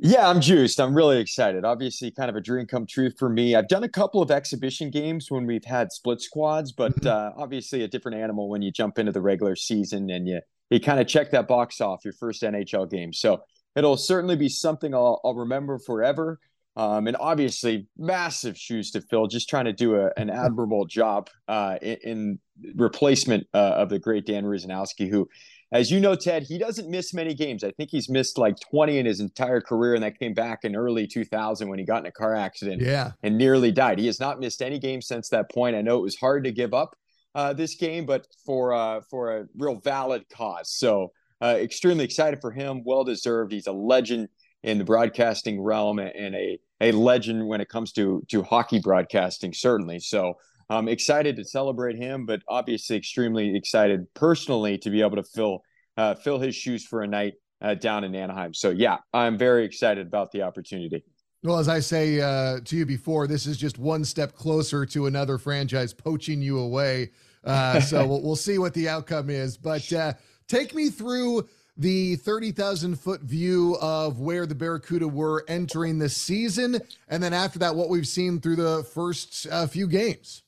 Yeah, 0.00 0.28
I'm 0.28 0.40
juiced. 0.40 0.80
I'm 0.80 0.94
really 0.94 1.18
excited. 1.18 1.64
Obviously, 1.64 2.12
kind 2.12 2.30
of 2.30 2.36
a 2.36 2.40
dream 2.40 2.66
come 2.66 2.86
true 2.86 3.10
for 3.10 3.28
me. 3.28 3.56
I've 3.56 3.66
done 3.66 3.82
a 3.82 3.88
couple 3.88 4.22
of 4.22 4.30
exhibition 4.30 4.90
games 4.90 5.28
when 5.28 5.44
we've 5.44 5.64
had 5.64 5.90
split 5.90 6.20
squads, 6.20 6.70
but 6.70 6.94
mm-hmm. 6.94 7.08
uh, 7.08 7.42
obviously 7.42 7.82
a 7.82 7.88
different 7.88 8.18
animal 8.18 8.48
when 8.48 8.62
you 8.62 8.70
jump 8.70 8.98
into 9.00 9.10
the 9.10 9.20
regular 9.20 9.56
season 9.56 10.08
and 10.10 10.28
you 10.28 10.40
you 10.70 10.78
kind 10.78 11.00
of 11.00 11.08
check 11.08 11.30
that 11.32 11.48
box 11.48 11.80
off 11.80 12.04
your 12.04 12.12
first 12.12 12.42
NHL 12.42 12.88
game. 12.90 13.12
So 13.12 13.42
it'll 13.74 13.96
certainly 13.96 14.36
be 14.36 14.48
something 14.48 14.94
I'll, 14.94 15.20
I'll 15.24 15.34
remember 15.34 15.78
forever. 15.78 16.38
Um, 16.76 17.08
and 17.08 17.16
obviously, 17.18 17.88
massive 17.96 18.56
shoes 18.56 18.92
to 18.92 19.00
fill. 19.00 19.26
Just 19.26 19.48
trying 19.48 19.64
to 19.64 19.72
do 19.72 19.96
a, 19.96 20.12
an 20.16 20.30
admirable 20.30 20.84
job 20.84 21.28
uh, 21.48 21.76
in, 21.82 21.96
in, 22.04 22.38
replacement 22.74 23.46
uh, 23.54 23.56
of 23.58 23.88
the 23.88 23.98
great 23.98 24.26
Dan 24.26 24.44
Rusanowsky, 24.44 25.08
who 25.08 25.28
as 25.70 25.90
you 25.90 26.00
know, 26.00 26.14
Ted, 26.14 26.44
he 26.44 26.56
doesn't 26.58 26.88
miss 26.88 27.12
many 27.12 27.34
games. 27.34 27.62
I 27.62 27.72
think 27.72 27.90
he's 27.90 28.08
missed 28.08 28.38
like 28.38 28.58
20 28.70 28.98
in 28.98 29.06
his 29.06 29.20
entire 29.20 29.60
career, 29.60 29.94
and 29.94 30.02
that 30.02 30.18
came 30.18 30.32
back 30.32 30.60
in 30.64 30.74
early 30.74 31.06
2000 31.06 31.68
when 31.68 31.78
he 31.78 31.84
got 31.84 32.00
in 32.00 32.06
a 32.06 32.12
car 32.12 32.34
accident 32.34 32.80
yeah. 32.80 33.12
and 33.22 33.36
nearly 33.36 33.70
died. 33.70 33.98
He 33.98 34.06
has 34.06 34.18
not 34.18 34.40
missed 34.40 34.62
any 34.62 34.78
games 34.78 35.06
since 35.06 35.28
that 35.28 35.50
point. 35.50 35.76
I 35.76 35.82
know 35.82 35.98
it 35.98 36.02
was 36.02 36.16
hard 36.16 36.44
to 36.44 36.52
give 36.52 36.72
up 36.72 36.96
uh, 37.34 37.52
this 37.52 37.74
game, 37.74 38.06
but 38.06 38.26
for 38.46 38.72
uh, 38.72 39.02
for 39.10 39.36
a 39.36 39.46
real 39.56 39.76
valid 39.76 40.24
cause. 40.30 40.70
So 40.70 41.12
uh, 41.42 41.56
extremely 41.58 42.04
excited 42.04 42.40
for 42.40 42.50
him. 42.50 42.82
Well 42.84 43.04
deserved. 43.04 43.52
He's 43.52 43.66
a 43.66 43.72
legend 43.72 44.28
in 44.62 44.78
the 44.78 44.84
broadcasting 44.84 45.60
realm 45.60 45.98
and 45.98 46.34
a 46.34 46.58
a 46.80 46.92
legend 46.92 47.46
when 47.46 47.60
it 47.60 47.68
comes 47.68 47.92
to 47.92 48.22
to 48.28 48.42
hockey 48.42 48.80
broadcasting, 48.80 49.52
certainly. 49.52 49.98
So 50.00 50.34
I'm 50.70 50.88
excited 50.88 51.36
to 51.36 51.44
celebrate 51.44 51.96
him, 51.96 52.26
but 52.26 52.42
obviously 52.48 52.96
extremely 52.96 53.56
excited 53.56 54.06
personally 54.14 54.78
to 54.78 54.90
be 54.90 55.00
able 55.00 55.16
to 55.16 55.22
fill 55.22 55.62
uh, 55.96 56.14
fill 56.14 56.38
his 56.38 56.54
shoes 56.54 56.84
for 56.84 57.02
a 57.02 57.06
night 57.06 57.34
uh, 57.60 57.74
down 57.74 58.04
in 58.04 58.14
Anaheim. 58.14 58.54
So 58.54 58.70
yeah, 58.70 58.98
I'm 59.12 59.36
very 59.36 59.64
excited 59.64 60.06
about 60.06 60.30
the 60.30 60.42
opportunity. 60.42 61.02
Well, 61.42 61.58
as 61.58 61.68
I 61.68 61.80
say 61.80 62.20
uh, 62.20 62.60
to 62.64 62.76
you 62.76 62.86
before, 62.86 63.26
this 63.26 63.46
is 63.46 63.56
just 63.56 63.78
one 63.78 64.04
step 64.04 64.34
closer 64.34 64.84
to 64.86 65.06
another 65.06 65.38
franchise 65.38 65.92
poaching 65.92 66.42
you 66.42 66.58
away. 66.58 67.10
Uh, 67.44 67.80
so 67.80 68.06
we'll, 68.06 68.22
we'll, 68.22 68.36
see 68.36 68.58
what 68.58 68.74
the 68.74 68.88
outcome 68.88 69.30
is. 69.30 69.56
But 69.56 69.92
uh, 69.92 70.14
take 70.48 70.74
me 70.74 70.90
through 70.90 71.48
the 71.76 72.16
30,000 72.16 72.98
foot 72.98 73.22
view 73.22 73.76
of 73.80 74.18
where 74.18 74.46
the 74.46 74.54
Barracuda 74.54 75.06
were 75.06 75.44
entering 75.46 75.98
the 75.98 76.08
season. 76.08 76.80
And 77.08 77.22
then 77.22 77.32
after 77.32 77.60
that, 77.60 77.74
what 77.74 77.88
we've 77.88 78.08
seen 78.08 78.40
through 78.40 78.56
the 78.56 78.82
first 78.92 79.46
uh, 79.50 79.66
few 79.68 79.86
games. 79.86 80.42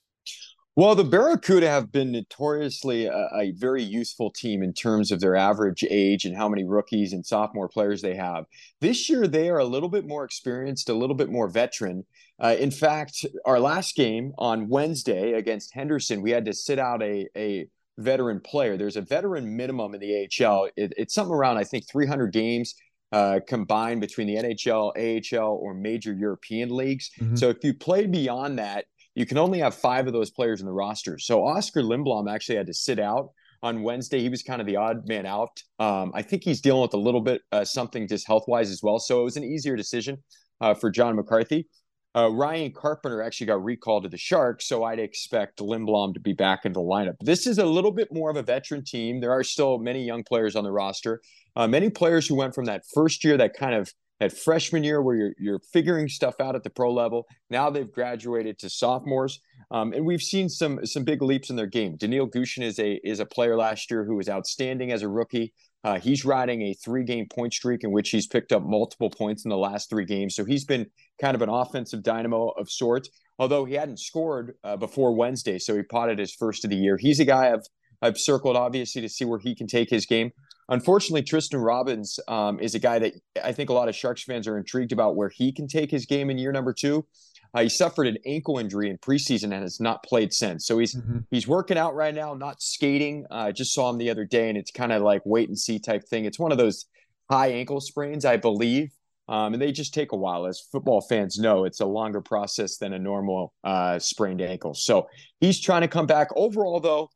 Well, 0.77 0.95
the 0.95 1.05
Barracuda 1.05 1.69
have 1.69 1.91
been 1.91 2.13
notoriously 2.13 3.07
a, 3.07 3.29
a, 3.35 3.51
very 3.57 3.83
useful 3.83 4.31
team 4.31 4.63
in 4.63 4.73
terms 4.73 5.11
of 5.11 5.21
their 5.21 5.35
average 5.35 5.85
age 5.91 6.25
and 6.25 6.37
how 6.37 6.49
many 6.49 6.65
rookies 6.65 7.13
and 7.13 7.27
sophomore 7.27 7.69
players 7.69 8.01
they 8.01 8.15
have. 8.15 8.45
This 8.81 9.09
year, 9.09 9.27
they 9.27 9.51
are 9.51 9.59
a 9.59 9.65
little 9.65 9.89
bit 9.89 10.07
more 10.07 10.25
experienced, 10.25 10.89
a 10.89 10.95
little 10.95 11.17
bit 11.17 11.29
more 11.29 11.49
veteran. 11.49 12.05
Uh, 12.39 12.57
in 12.59 12.71
fact, 12.71 13.27
our 13.45 13.59
last 13.59 13.97
game 13.97 14.33
on 14.39 14.69
Wednesday 14.69 15.33
against 15.33 15.75
Henderson, 15.75 16.23
we 16.23 16.31
had 16.31 16.45
to 16.45 16.53
sit 16.53 16.79
out 16.79 17.03
a, 17.03 17.27
a 17.37 17.67
veteran 17.99 18.41
player. 18.41 18.77
There's 18.77 18.97
a 18.97 19.03
veteran 19.03 19.57
minimum 19.57 19.95
in 19.95 20.01
the 20.01 20.29
AHL. 20.41 20.71
It, 20.77 20.95
it's 20.97 21.15
something 21.15 21.35
around, 21.35 21.59
I 21.59 21.65
think, 21.65 21.89
300 21.91 22.33
games. 22.33 22.75
Uh, 23.13 23.41
combined 23.49 24.01
between 24.01 24.29
the 24.29 24.37
NHL, 24.37 24.93
AHL, 25.37 25.59
or 25.61 25.75
major 25.75 26.13
European 26.13 26.71
leagues. 26.71 27.11
Mm-hmm. 27.19 27.35
So 27.35 27.49
if 27.49 27.57
you 27.65 27.75
play 27.75 28.07
beyond 28.07 28.61
that, 28.61 28.85
you 29.21 29.27
can 29.27 29.39
only 29.39 29.59
have 29.59 29.75
five 29.75 30.07
of 30.07 30.13
those 30.13 30.31
players 30.31 30.61
in 30.61 30.67
the 30.67 30.73
roster. 30.73 31.19
So 31.19 31.47
Oskar 31.47 31.83
Lindblom 31.83 32.33
actually 32.33 32.57
had 32.57 32.67
to 32.67 32.75
sit 32.75 32.99
out 32.99 33.31
on 33.63 33.83
Wednesday. 33.83 34.21
He 34.21 34.31
was 34.31 34.43
kind 34.43 34.61
of 34.61 34.67
the 34.67 34.77
odd 34.77 35.07
man 35.07 35.27
out. 35.27 35.63
Um, 35.79 36.11
I 36.15 36.23
think 36.23 36.43
he's 36.43 36.63
dealing 36.63 36.81
with 36.81 36.95
a 36.95 36.99
little 36.99 37.21
bit 37.21 37.43
uh, 37.53 37.65
something 37.65 38.09
just 38.09 38.27
health 38.27 38.45
wise 38.49 38.71
as 38.71 38.83
well. 38.83 38.99
So 38.99 39.21
it 39.21 39.25
was 39.25 39.37
an 39.37 39.45
easier 39.45 39.77
decision 39.77 40.17
uh, 40.63 40.73
for 40.73 40.91
John 40.91 41.17
McCarthy. 41.17 41.69
Uh, 42.17 42.29
Ryan 42.33 42.73
Carpenter 42.73 43.23
actually 43.23 43.47
got 43.49 43.63
recalled 43.63 44.03
to 44.03 44.09
the 44.09 44.19
Sharks, 44.19 44.67
so 44.67 44.83
I'd 44.83 44.99
expect 44.99 45.61
Lindblom 45.61 46.15
to 46.15 46.21
be 46.21 46.33
back 46.33 46.65
in 46.65 46.73
the 46.73 46.81
lineup. 46.81 47.15
This 47.21 47.47
is 47.47 47.59
a 47.59 47.65
little 47.65 47.93
bit 47.93 48.09
more 48.11 48.31
of 48.31 48.37
a 48.37 48.43
veteran 48.43 48.83
team. 48.85 49.21
There 49.21 49.31
are 49.31 49.45
still 49.45 49.79
many 49.79 50.03
young 50.03 50.25
players 50.25 50.57
on 50.57 50.65
the 50.65 50.73
roster, 50.73 51.21
uh, 51.55 51.69
many 51.69 51.89
players 51.89 52.27
who 52.27 52.35
went 52.35 52.55
from 52.55 52.65
that 52.65 52.83
first 52.93 53.23
year 53.23 53.37
that 53.37 53.55
kind 53.55 53.75
of 53.75 53.93
at 54.21 54.37
freshman 54.37 54.85
year 54.85 55.03
where 55.03 55.17
you're 55.17 55.35
you're 55.39 55.61
figuring 55.73 56.09
stuff 56.09 56.41
out 56.41 56.55
at 56.55 56.63
the 56.63 56.71
pro 56.71 56.93
level. 56.93 57.27
Now 57.49 57.71
they've 57.71 57.91
graduated 57.91 58.59
to 58.59 58.71
sophomores, 58.71 59.41
um, 59.71 59.93
and 59.93 60.05
we've 60.05 60.23
seen 60.23 60.49
some 60.49 60.85
some 60.85 61.05
big 61.05 61.23
leaps 61.23 61.51
in 61.51 61.57
their 61.57 61.67
game. 61.67 61.97
Daniil 61.97 62.29
Gushchin 62.29 62.63
is 62.63 62.79
a 62.79 63.01
is 63.03 63.21
a 63.21 63.27
player 63.27 63.57
last 63.57 63.91
year 63.91 64.05
who 64.05 64.17
was 64.17 64.29
outstanding 64.29 64.93
as 64.93 65.03
a 65.03 65.09
rookie. 65.09 65.53
Uh, 65.83 65.99
he's 65.99 66.27
riding 66.27 66.61
a 66.61 66.75
three 66.75 67.05
game 67.05 67.27
point 67.27 67.55
streak 67.55 67.83
in 67.83 67.91
which 67.91 68.11
he's 68.11 68.27
picked 68.27 68.53
up 68.53 68.63
multiple 68.63 69.09
points 69.09 69.45
in 69.45 69.49
the 69.49 69.57
last 69.57 69.89
three 69.89 70.05
games. 70.05 70.35
So 70.35 70.45
he's 70.45 70.65
been 70.65 70.87
kind 71.21 71.35
of 71.35 71.41
an 71.41 71.49
offensive 71.49 72.03
dynamo 72.03 72.49
of 72.51 72.71
sorts. 72.71 73.09
Although 73.39 73.65
he 73.65 73.75
hadn't 73.75 73.99
scored 73.99 74.57
uh, 74.63 74.77
before 74.77 75.17
Wednesday, 75.17 75.59
so 75.59 75.75
he 75.75 75.83
potted 75.83 76.19
his 76.19 76.35
first 76.35 76.65
of 76.65 76.71
the 76.71 76.77
year. 76.77 76.99
He's 77.01 77.21
a 77.21 77.25
guy 77.25 77.51
I've 77.51 77.65
I've 78.03 78.19
circled 78.19 78.57
obviously 78.57 79.01
to 79.03 79.09
see 79.09 79.25
where 79.25 79.39
he 79.39 79.55
can 79.55 79.67
take 79.67 79.89
his 79.91 80.05
game. 80.05 80.33
Unfortunately, 80.71 81.23
Tristen 81.23 81.61
Robins 81.61 82.19
um, 82.29 82.61
is 82.61 82.75
a 82.75 82.79
guy 82.79 83.01
that 83.01 83.15
I 83.43 83.53
think 83.53 83.71
a 83.71 83.73
lot 83.73 83.89
of 83.89 83.95
Sharks 83.95 84.23
fans 84.23 84.47
are 84.47 84.57
intrigued 84.57 84.93
about 84.93 85.17
where 85.17 85.29
he 85.29 85.53
can 85.53 85.67
take 85.67 85.91
his 85.91 86.07
game 86.07 86.31
in 86.31 86.39
year 86.39 86.53
number 86.53 86.73
two. 86.73 87.05
Uh, 87.53 87.63
he 87.63 87.69
suffered 87.69 88.07
an 88.07 88.17
ankle 88.25 88.59
injury 88.59 88.89
in 88.89 88.97
preseason 88.99 89.53
and 89.53 89.63
has 89.63 89.81
not 89.81 90.05
played 90.05 90.33
since. 90.33 90.67
So 90.67 90.79
he's 90.79 90.95
mm-hmm. 90.95 91.19
he's 91.31 91.49
working 91.49 91.77
out 91.77 91.97
right 91.97 92.15
now, 92.15 92.35
not 92.35 92.63
skating. 92.63 93.27
Uh, 93.31 93.35
I 93.35 93.49
uh, 93.49 93.53
just 93.53 93.75
saw 93.75 93.91
him 93.91 93.99
the 93.99 94.11
other 94.11 94.25
day, 94.25 94.49
and 94.49 94.57
it's 94.57 94.71
kind 94.71 94.93
of 94.93 95.03
like 95.03 95.23
wait 95.25 95.49
and 95.49 95.59
see 95.59 95.81
type 95.81 96.05
thing. 96.09 96.25
It's 96.25 96.39
one 96.39 96.53
of 96.53 96.59
those 96.59 96.87
high 97.29 97.49
ankle 97.49 97.81
sprains, 97.81 98.25
I 98.25 98.37
believe, 98.37 98.93
um, 99.29 99.55
and 99.55 99.61
they 99.61 99.73
just 99.73 99.93
take 99.93 100.13
a 100.13 100.17
while. 100.17 100.47
As 100.47 100.61
football 100.61 101.01
fans 101.01 101.39
know, 101.39 101.65
it's 101.65 101.81
a 101.81 101.87
longer 101.87 102.21
process 102.21 102.77
than 102.77 102.93
a 102.93 102.99
normal 102.99 103.53
uh, 103.65 103.99
sprained 103.99 104.41
ankle. 104.41 104.75
So 104.75 105.09
he's 105.41 105.61
trying 105.61 105.83
to 105.83 105.89
come 105.89 106.07
back. 106.07 106.29
Overall, 106.37 106.79
though, 106.79 107.11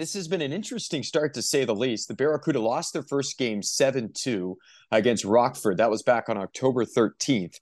this 0.00 0.14
has 0.14 0.28
been 0.28 0.42
an 0.42 0.52
interesting 0.52 1.02
start 1.02 1.34
to 1.34 1.42
say 1.42 1.64
the 1.64 1.74
least. 1.74 2.08
The 2.08 2.14
Barracuda 2.14 2.60
lost 2.60 2.92
their 2.92 3.02
first 3.02 3.38
game 3.38 3.62
7 3.62 4.10
2 4.14 4.56
against 4.92 5.24
Rockford. 5.24 5.78
That 5.78 5.90
was 5.90 6.02
back 6.02 6.28
on 6.28 6.36
October 6.36 6.84
13th. 6.84 7.54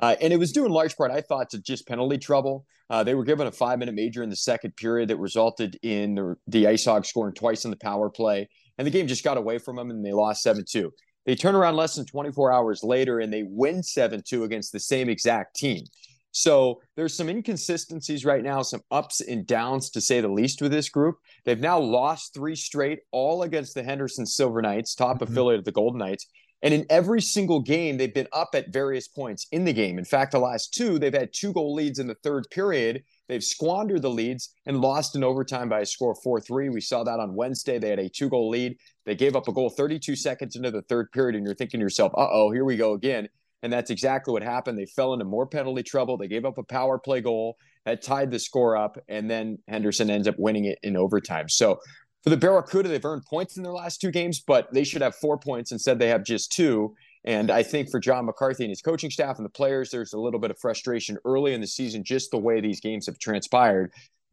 Uh, 0.00 0.16
and 0.20 0.32
it 0.32 0.38
was 0.38 0.52
due 0.52 0.66
in 0.66 0.72
large 0.72 0.96
part, 0.96 1.10
I 1.10 1.20
thought, 1.20 1.50
to 1.50 1.60
just 1.60 1.86
penalty 1.86 2.18
trouble. 2.18 2.66
Uh, 2.90 3.04
they 3.04 3.14
were 3.14 3.24
given 3.24 3.46
a 3.46 3.52
five 3.52 3.78
minute 3.78 3.94
major 3.94 4.22
in 4.22 4.30
the 4.30 4.36
second 4.36 4.76
period 4.76 5.08
that 5.08 5.16
resulted 5.16 5.78
in 5.82 6.14
the, 6.14 6.36
the 6.46 6.66
Ice 6.66 6.88
scoring 7.04 7.34
twice 7.34 7.64
in 7.64 7.70
the 7.70 7.76
power 7.76 8.10
play. 8.10 8.48
And 8.78 8.86
the 8.86 8.90
game 8.90 9.06
just 9.06 9.24
got 9.24 9.36
away 9.36 9.58
from 9.58 9.76
them 9.76 9.90
and 9.90 10.04
they 10.04 10.12
lost 10.12 10.42
7 10.42 10.64
2. 10.68 10.90
They 11.24 11.36
turn 11.36 11.54
around 11.54 11.76
less 11.76 11.94
than 11.94 12.04
24 12.04 12.52
hours 12.52 12.82
later 12.82 13.20
and 13.20 13.32
they 13.32 13.44
win 13.44 13.82
7 13.82 14.22
2 14.26 14.44
against 14.44 14.72
the 14.72 14.80
same 14.80 15.08
exact 15.08 15.56
team. 15.56 15.84
So 16.32 16.80
there's 16.96 17.14
some 17.14 17.28
inconsistencies 17.28 18.24
right 18.24 18.42
now, 18.42 18.62
some 18.62 18.80
ups 18.90 19.20
and 19.20 19.46
downs 19.46 19.90
to 19.90 20.00
say 20.00 20.20
the 20.20 20.28
least 20.28 20.62
with 20.62 20.72
this 20.72 20.88
group. 20.88 21.16
They've 21.44 21.60
now 21.60 21.78
lost 21.78 22.34
three 22.34 22.56
straight, 22.56 23.00
all 23.12 23.42
against 23.42 23.74
the 23.74 23.82
Henderson 23.82 24.26
Silver 24.26 24.62
Knights, 24.62 24.94
top 24.94 25.16
mm-hmm. 25.16 25.30
affiliate 25.30 25.60
of 25.60 25.64
the 25.64 25.72
Golden 25.72 25.98
Knights. 25.98 26.26
And 26.62 26.72
in 26.72 26.86
every 26.90 27.20
single 27.20 27.60
game, 27.60 27.96
they've 27.96 28.14
been 28.14 28.28
up 28.32 28.50
at 28.54 28.72
various 28.72 29.08
points 29.08 29.48
in 29.50 29.64
the 29.64 29.72
game. 29.72 29.98
In 29.98 30.04
fact, 30.04 30.30
the 30.30 30.38
last 30.38 30.72
two, 30.72 30.98
they've 30.98 31.12
had 31.12 31.32
two 31.32 31.52
goal 31.52 31.74
leads 31.74 31.98
in 31.98 32.06
the 32.06 32.14
third 32.22 32.46
period. 32.50 33.02
They've 33.28 33.42
squandered 33.42 34.02
the 34.02 34.10
leads 34.10 34.54
and 34.64 34.80
lost 34.80 35.16
in 35.16 35.24
overtime 35.24 35.68
by 35.68 35.80
a 35.80 35.86
score 35.86 36.12
of 36.12 36.18
4 36.22 36.40
3. 36.40 36.68
We 36.68 36.80
saw 36.80 37.02
that 37.02 37.18
on 37.18 37.34
Wednesday. 37.34 37.78
They 37.78 37.90
had 37.90 37.98
a 37.98 38.08
two 38.08 38.28
goal 38.28 38.48
lead. 38.48 38.76
They 39.06 39.16
gave 39.16 39.34
up 39.34 39.48
a 39.48 39.52
goal 39.52 39.70
32 39.70 40.14
seconds 40.14 40.54
into 40.54 40.70
the 40.70 40.82
third 40.82 41.10
period. 41.10 41.34
And 41.34 41.44
you're 41.44 41.56
thinking 41.56 41.80
to 41.80 41.84
yourself, 41.84 42.12
uh 42.16 42.28
oh, 42.30 42.52
here 42.52 42.64
we 42.64 42.76
go 42.76 42.92
again. 42.92 43.28
And 43.62 43.72
that's 43.72 43.90
exactly 43.90 44.32
what 44.32 44.42
happened. 44.42 44.78
They 44.78 44.86
fell 44.86 45.12
into 45.12 45.24
more 45.24 45.46
penalty 45.46 45.82
trouble. 45.82 46.16
They 46.16 46.28
gave 46.28 46.44
up 46.44 46.58
a 46.58 46.64
power 46.64 46.98
play 46.98 47.20
goal 47.20 47.56
that 47.84 48.02
tied 48.02 48.30
the 48.30 48.38
score 48.38 48.76
up. 48.76 48.98
And 49.08 49.30
then 49.30 49.58
Henderson 49.68 50.10
ends 50.10 50.26
up 50.26 50.34
winning 50.38 50.64
it 50.64 50.78
in 50.82 50.96
overtime. 50.96 51.48
So 51.48 51.78
for 52.22 52.30
the 52.30 52.36
Barracuda, 52.36 52.88
they've 52.88 53.04
earned 53.04 53.24
points 53.24 53.56
in 53.56 53.62
their 53.62 53.72
last 53.72 54.00
two 54.00 54.10
games, 54.10 54.40
but 54.40 54.72
they 54.72 54.84
should 54.84 55.02
have 55.02 55.14
four 55.16 55.38
points. 55.38 55.72
Instead, 55.72 55.98
they 55.98 56.08
have 56.08 56.24
just 56.24 56.52
two. 56.52 56.94
And 57.24 57.50
I 57.50 57.62
think 57.62 57.90
for 57.90 58.00
John 58.00 58.26
McCarthy 58.26 58.64
and 58.64 58.70
his 58.70 58.82
coaching 58.82 59.10
staff 59.10 59.36
and 59.36 59.44
the 59.44 59.50
players, 59.50 59.90
there's 59.90 60.12
a 60.12 60.18
little 60.18 60.40
bit 60.40 60.50
of 60.50 60.58
frustration 60.58 61.18
early 61.24 61.54
in 61.54 61.60
the 61.60 61.66
season, 61.66 62.04
just 62.04 62.30
the 62.30 62.38
way 62.38 62.60
these 62.60 62.80
games 62.80 63.06
have 63.06 63.18
transpired. 63.18 63.92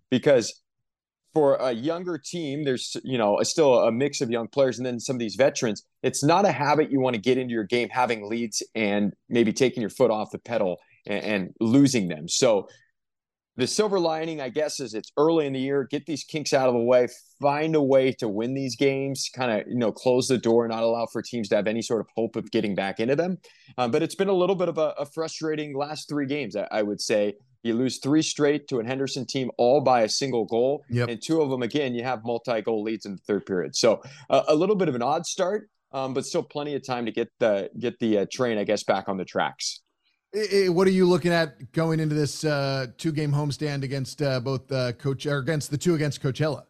Because 0.10 0.62
for 1.34 1.56
a 1.56 1.72
younger 1.72 2.18
team, 2.18 2.64
there's 2.64 2.98
you 3.04 3.18
know 3.18 3.40
still 3.44 3.80
a 3.80 3.92
mix 3.92 4.22
of 4.22 4.30
young 4.30 4.48
players, 4.48 4.78
and 4.78 4.86
then 4.86 5.00
some 5.00 5.16
of 5.16 5.20
these 5.20 5.36
veterans. 5.36 5.84
It's 6.04 6.24
not 6.24 6.46
a 6.46 6.52
habit 6.52 6.92
you 6.92 7.00
want 7.00 7.16
to 7.16 7.22
get 7.22 7.38
into 7.38 7.54
your 7.54 7.66
game 7.66 7.90
having 7.90 8.28
leads 8.28 8.64
and 8.76 9.14
maybe 9.28 9.54
taking 9.54 9.82
your 9.82 9.90
foot 9.90 10.12
off 10.12 10.32
the 10.32 10.40
pedal 10.40 10.78
and, 11.06 11.24
and 11.24 11.54
losing 11.60 12.08
them. 12.08 12.28
So 12.28 12.68
the 13.60 13.68
silver 13.68 14.00
lining, 14.00 14.40
I 14.40 14.48
guess, 14.48 14.80
is 14.80 14.94
it's 14.94 15.12
early 15.18 15.46
in 15.46 15.52
the 15.52 15.60
year. 15.60 15.86
Get 15.92 16.06
these 16.06 16.24
kinks 16.24 16.54
out 16.54 16.70
of 16.70 16.74
the 16.74 16.80
way. 16.80 17.10
Find 17.42 17.76
a 17.76 17.82
way 17.82 18.14
to 18.14 18.30
win 18.30 18.54
these 18.54 18.78
games. 18.78 19.30
Kind 19.36 19.52
of, 19.52 19.68
you 19.68 19.76
know, 19.76 19.92
close 19.92 20.30
the 20.30 20.38
door, 20.38 20.66
not 20.70 20.82
allow 20.82 21.08
for 21.08 21.22
teams 21.22 21.50
to 21.50 21.58
have 21.58 21.68
any 21.68 21.82
sort 21.82 22.00
of 22.00 22.08
hope 22.16 22.38
of 22.38 22.50
getting 22.52 22.74
back 22.74 23.02
into 23.02 23.18
them. 23.18 23.38
Um, 23.78 23.92
but 23.92 24.02
it's 24.02 24.16
been 24.16 24.30
a 24.30 24.34
little 24.34 24.56
bit 24.56 24.70
of 24.70 24.78
a, 24.78 24.94
a 24.98 25.06
frustrating 25.06 25.76
last 25.76 26.08
three 26.08 26.26
games, 26.26 26.56
I, 26.56 26.70
I, 26.72 26.84
would 26.84 27.02
say. 27.02 27.34
You 27.64 27.74
lose 27.74 27.98
three 27.98 28.22
straight 28.22 28.68
to 28.70 28.80
an 28.80 28.86
Henderson 28.86 29.26
team, 29.26 29.52
all 29.58 29.82
by 29.82 30.02
a 30.02 30.10
single 30.10 30.46
goal, 30.46 30.84
yep. 30.90 31.10
and 31.10 31.22
two 31.22 31.42
of 31.42 31.50
them 31.50 31.62
again. 31.62 31.94
You 31.94 32.04
have 32.04 32.24
multi-goal 32.24 32.84
leads 32.84 33.06
in 33.06 33.14
the 33.14 33.22
third 33.28 33.46
period, 33.46 33.76
so 33.76 34.02
uh, 34.30 34.44
a 34.48 34.56
little 34.56 34.76
bit 34.76 34.88
of 34.88 34.96
an 34.96 35.02
odd 35.02 35.26
start, 35.26 35.70
um, 35.92 36.14
but 36.14 36.26
still 36.26 36.44
plenty 36.44 36.76
of 36.76 36.86
time 36.86 37.06
to 37.06 37.12
get 37.12 37.30
the 37.40 37.70
get 37.78 38.00
the 38.00 38.20
uh, 38.20 38.26
train, 38.32 38.58
I 38.58 38.64
guess, 38.64 38.84
back 38.84 39.10
on 39.10 39.18
the 39.18 39.26
tracks. 39.26 39.82
What 40.32 40.88
are 40.88 40.92
you 40.92 41.08
looking 41.08 41.32
at 41.32 41.72
going 41.72 42.00
into 42.00 42.14
this 42.14 42.46
uh, 42.46 42.86
two-game 42.98 43.32
homestand 43.32 43.84
against 43.84 44.22
uh, 44.22 44.40
both 44.40 44.72
uh, 44.72 44.92
Coach 44.94 45.26
or 45.26 45.40
against 45.40 45.72
the 45.72 45.78
two 45.78 45.96
against 45.96 46.22
Coachella? 46.22 46.66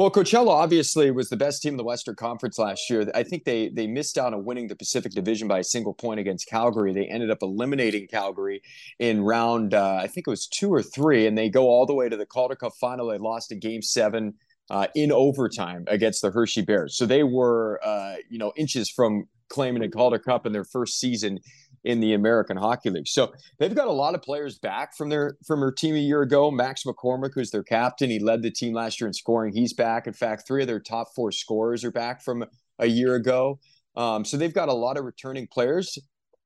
Well, 0.00 0.10
Coachella 0.10 0.48
obviously 0.48 1.10
was 1.10 1.28
the 1.28 1.36
best 1.36 1.60
team 1.60 1.74
in 1.74 1.76
the 1.76 1.84
Western 1.84 2.14
Conference 2.14 2.58
last 2.58 2.88
year. 2.88 3.12
I 3.14 3.22
think 3.22 3.44
they 3.44 3.68
they 3.68 3.86
missed 3.86 4.16
out 4.16 4.32
on 4.32 4.46
winning 4.46 4.66
the 4.66 4.74
Pacific 4.74 5.12
Division 5.12 5.46
by 5.46 5.58
a 5.58 5.62
single 5.62 5.92
point 5.92 6.18
against 6.18 6.48
Calgary. 6.48 6.94
They 6.94 7.04
ended 7.04 7.30
up 7.30 7.42
eliminating 7.42 8.06
Calgary 8.06 8.62
in 8.98 9.20
round 9.20 9.74
uh, 9.74 9.98
I 10.00 10.06
think 10.06 10.26
it 10.26 10.30
was 10.30 10.46
two 10.46 10.72
or 10.72 10.82
three, 10.82 11.26
and 11.26 11.36
they 11.36 11.50
go 11.50 11.68
all 11.68 11.84
the 11.84 11.92
way 11.92 12.08
to 12.08 12.16
the 12.16 12.24
Calder 12.24 12.56
Cup 12.56 12.72
final. 12.80 13.08
They 13.08 13.18
lost 13.18 13.52
in 13.52 13.60
game 13.60 13.82
seven 13.82 14.32
uh, 14.70 14.86
in 14.94 15.12
overtime 15.12 15.84
against 15.86 16.22
the 16.22 16.30
Hershey 16.30 16.62
Bears. 16.62 16.96
So 16.96 17.04
they 17.04 17.22
were 17.22 17.78
uh, 17.84 18.14
you 18.30 18.38
know 18.38 18.54
inches 18.56 18.88
from 18.88 19.26
claiming 19.50 19.82
a 19.82 19.90
Calder 19.90 20.18
Cup 20.18 20.46
in 20.46 20.54
their 20.54 20.64
first 20.64 20.98
season 20.98 21.40
in 21.84 22.00
the 22.00 22.14
American 22.14 22.56
Hockey 22.56 22.90
League. 22.90 23.08
So 23.08 23.32
they've 23.58 23.74
got 23.74 23.88
a 23.88 23.92
lot 23.92 24.14
of 24.14 24.22
players 24.22 24.58
back 24.58 24.96
from 24.96 25.08
their 25.08 25.36
from 25.46 25.60
their 25.60 25.72
team 25.72 25.94
a 25.94 25.98
year 25.98 26.22
ago. 26.22 26.50
Max 26.50 26.84
McCormick, 26.84 27.32
who's 27.34 27.50
their 27.50 27.62
captain, 27.62 28.10
he 28.10 28.18
led 28.18 28.42
the 28.42 28.50
team 28.50 28.74
last 28.74 29.00
year 29.00 29.08
in 29.08 29.14
scoring. 29.14 29.52
He's 29.52 29.72
back. 29.72 30.06
In 30.06 30.12
fact, 30.12 30.46
three 30.46 30.62
of 30.62 30.68
their 30.68 30.80
top 30.80 31.14
four 31.14 31.32
scorers 31.32 31.84
are 31.84 31.90
back 31.90 32.22
from 32.22 32.44
a 32.78 32.86
year 32.86 33.14
ago. 33.14 33.58
Um, 33.96 34.24
so 34.24 34.36
they've 34.36 34.54
got 34.54 34.68
a 34.68 34.74
lot 34.74 34.96
of 34.96 35.04
returning 35.04 35.46
players. 35.46 35.98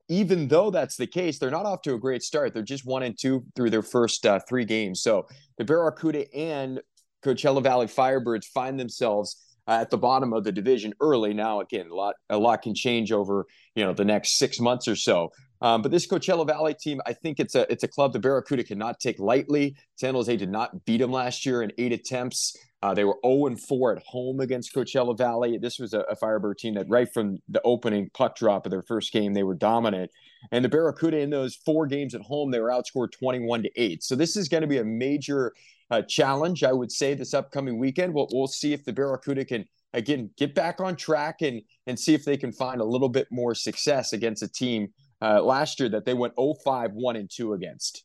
Even 0.08 0.48
though 0.48 0.70
that's 0.70 0.96
the 0.96 1.06
case, 1.06 1.38
they're 1.38 1.50
not 1.50 1.64
off 1.64 1.80
to 1.82 1.94
a 1.94 1.98
great 1.98 2.22
start. 2.22 2.52
They're 2.52 2.62
just 2.62 2.84
one 2.84 3.02
and 3.02 3.18
two 3.18 3.44
through 3.56 3.70
their 3.70 3.82
first 3.82 4.26
uh, 4.26 4.38
three 4.46 4.66
games. 4.66 5.02
So 5.02 5.26
the 5.56 5.64
Barracuda 5.64 6.32
and 6.34 6.80
Coachella 7.24 7.62
Valley 7.62 7.86
Firebirds 7.86 8.44
find 8.44 8.78
themselves 8.78 9.53
uh, 9.66 9.78
at 9.80 9.90
the 9.90 9.98
bottom 9.98 10.32
of 10.32 10.44
the 10.44 10.52
division 10.52 10.92
early. 11.00 11.34
Now, 11.34 11.60
again, 11.60 11.88
a 11.90 11.94
lot 11.94 12.14
a 12.30 12.38
lot 12.38 12.62
can 12.62 12.74
change 12.74 13.12
over 13.12 13.46
you 13.74 13.84
know 13.84 13.92
the 13.92 14.04
next 14.04 14.38
six 14.38 14.60
months 14.60 14.88
or 14.88 14.96
so. 14.96 15.30
Um, 15.60 15.80
but 15.80 15.90
this 15.90 16.06
Coachella 16.06 16.46
Valley 16.46 16.74
team, 16.74 17.00
I 17.06 17.14
think 17.14 17.40
it's 17.40 17.54
a 17.54 17.70
it's 17.72 17.84
a 17.84 17.88
club 17.88 18.12
the 18.12 18.18
Barracuda 18.18 18.64
cannot 18.64 19.00
take 19.00 19.18
lightly. 19.18 19.76
San 19.96 20.14
Jose 20.14 20.36
did 20.36 20.50
not 20.50 20.84
beat 20.84 20.98
them 20.98 21.10
last 21.10 21.46
year 21.46 21.62
in 21.62 21.72
eight 21.78 21.92
attempts. 21.92 22.56
Uh, 22.82 22.92
they 22.92 23.04
were 23.04 23.16
0 23.24 23.46
and 23.46 23.58
4 23.58 23.96
at 23.96 24.02
home 24.02 24.40
against 24.40 24.74
Coachella 24.74 25.16
Valley. 25.16 25.56
This 25.56 25.78
was 25.78 25.94
a, 25.94 26.00
a 26.00 26.16
Firebird 26.16 26.58
team 26.58 26.74
that 26.74 26.86
right 26.86 27.08
from 27.14 27.38
the 27.48 27.62
opening 27.64 28.10
puck 28.12 28.36
drop 28.36 28.66
of 28.66 28.70
their 28.70 28.82
first 28.82 29.10
game, 29.10 29.32
they 29.32 29.42
were 29.42 29.54
dominant. 29.54 30.10
And 30.52 30.64
the 30.64 30.68
Barracuda 30.68 31.18
in 31.18 31.30
those 31.30 31.54
four 31.54 31.86
games 31.86 32.14
at 32.14 32.20
home, 32.20 32.50
they 32.50 32.60
were 32.60 32.70
outscored 32.70 33.12
21 33.12 33.62
to 33.62 33.70
8. 33.76 34.02
So 34.02 34.14
this 34.14 34.36
is 34.36 34.48
going 34.48 34.62
to 34.62 34.66
be 34.66 34.78
a 34.78 34.84
major 34.84 35.52
uh, 35.90 36.02
challenge, 36.02 36.64
I 36.64 36.72
would 36.72 36.90
say, 36.90 37.14
this 37.14 37.34
upcoming 37.34 37.78
weekend. 37.78 38.14
We'll, 38.14 38.28
we'll 38.32 38.46
see 38.46 38.72
if 38.72 38.84
the 38.84 38.92
Barracuda 38.92 39.44
can 39.44 39.64
again 39.92 40.30
get 40.36 40.54
back 40.54 40.80
on 40.80 40.96
track 40.96 41.40
and 41.42 41.62
and 41.86 41.98
see 41.98 42.14
if 42.14 42.24
they 42.24 42.36
can 42.36 42.52
find 42.52 42.80
a 42.80 42.84
little 42.84 43.08
bit 43.08 43.28
more 43.30 43.54
success 43.54 44.12
against 44.12 44.42
a 44.42 44.48
team 44.48 44.88
uh, 45.22 45.42
last 45.42 45.78
year 45.80 45.88
that 45.88 46.04
they 46.04 46.14
went 46.14 46.34
0-5, 46.36 46.92
1 46.92 47.16
and 47.16 47.30
2 47.30 47.52
against. 47.54 48.04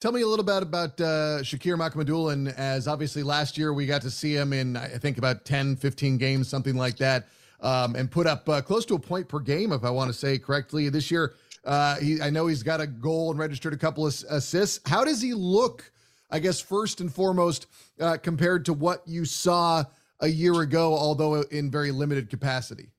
Tell 0.00 0.12
me 0.12 0.20
a 0.20 0.26
little 0.26 0.44
bit 0.44 0.62
about 0.62 1.00
uh, 1.00 1.40
Shakir 1.40 1.76
Mukhamadullin, 1.76 2.54
as 2.56 2.86
obviously 2.86 3.22
last 3.22 3.56
year 3.56 3.72
we 3.72 3.86
got 3.86 4.02
to 4.02 4.10
see 4.10 4.36
him 4.36 4.52
in, 4.52 4.76
I 4.76 4.88
think, 4.88 5.16
about 5.16 5.44
10, 5.46 5.76
15 5.76 6.18
games, 6.18 6.48
something 6.48 6.76
like 6.76 6.96
that, 6.98 7.28
um, 7.60 7.96
and 7.96 8.10
put 8.10 8.26
up 8.26 8.46
uh, 8.48 8.60
close 8.60 8.84
to 8.86 8.94
a 8.94 8.98
point 8.98 9.26
per 9.26 9.38
game, 9.38 9.72
if 9.72 9.84
I 9.84 9.90
want 9.90 10.08
to 10.08 10.14
say 10.14 10.38
correctly. 10.38 10.90
This 10.90 11.10
year, 11.10 11.34
uh, 11.66 11.96
he, 11.96 12.22
I 12.22 12.30
know 12.30 12.46
he's 12.46 12.62
got 12.62 12.80
a 12.80 12.86
goal 12.86 13.30
and 13.30 13.38
registered 13.38 13.74
a 13.74 13.76
couple 13.76 14.06
of 14.06 14.14
assists. 14.30 14.80
How 14.88 15.04
does 15.04 15.20
he 15.20 15.34
look 15.34 15.92
I 16.30 16.38
guess, 16.38 16.60
first 16.60 17.00
and 17.00 17.12
foremost, 17.12 17.66
uh, 18.00 18.16
compared 18.22 18.64
to 18.66 18.72
what 18.72 19.02
you 19.06 19.24
saw 19.24 19.84
a 20.20 20.28
year 20.28 20.60
ago, 20.60 20.94
although 20.94 21.42
in 21.42 21.70
very 21.70 21.92
limited 21.92 22.30
capacity? 22.30 22.90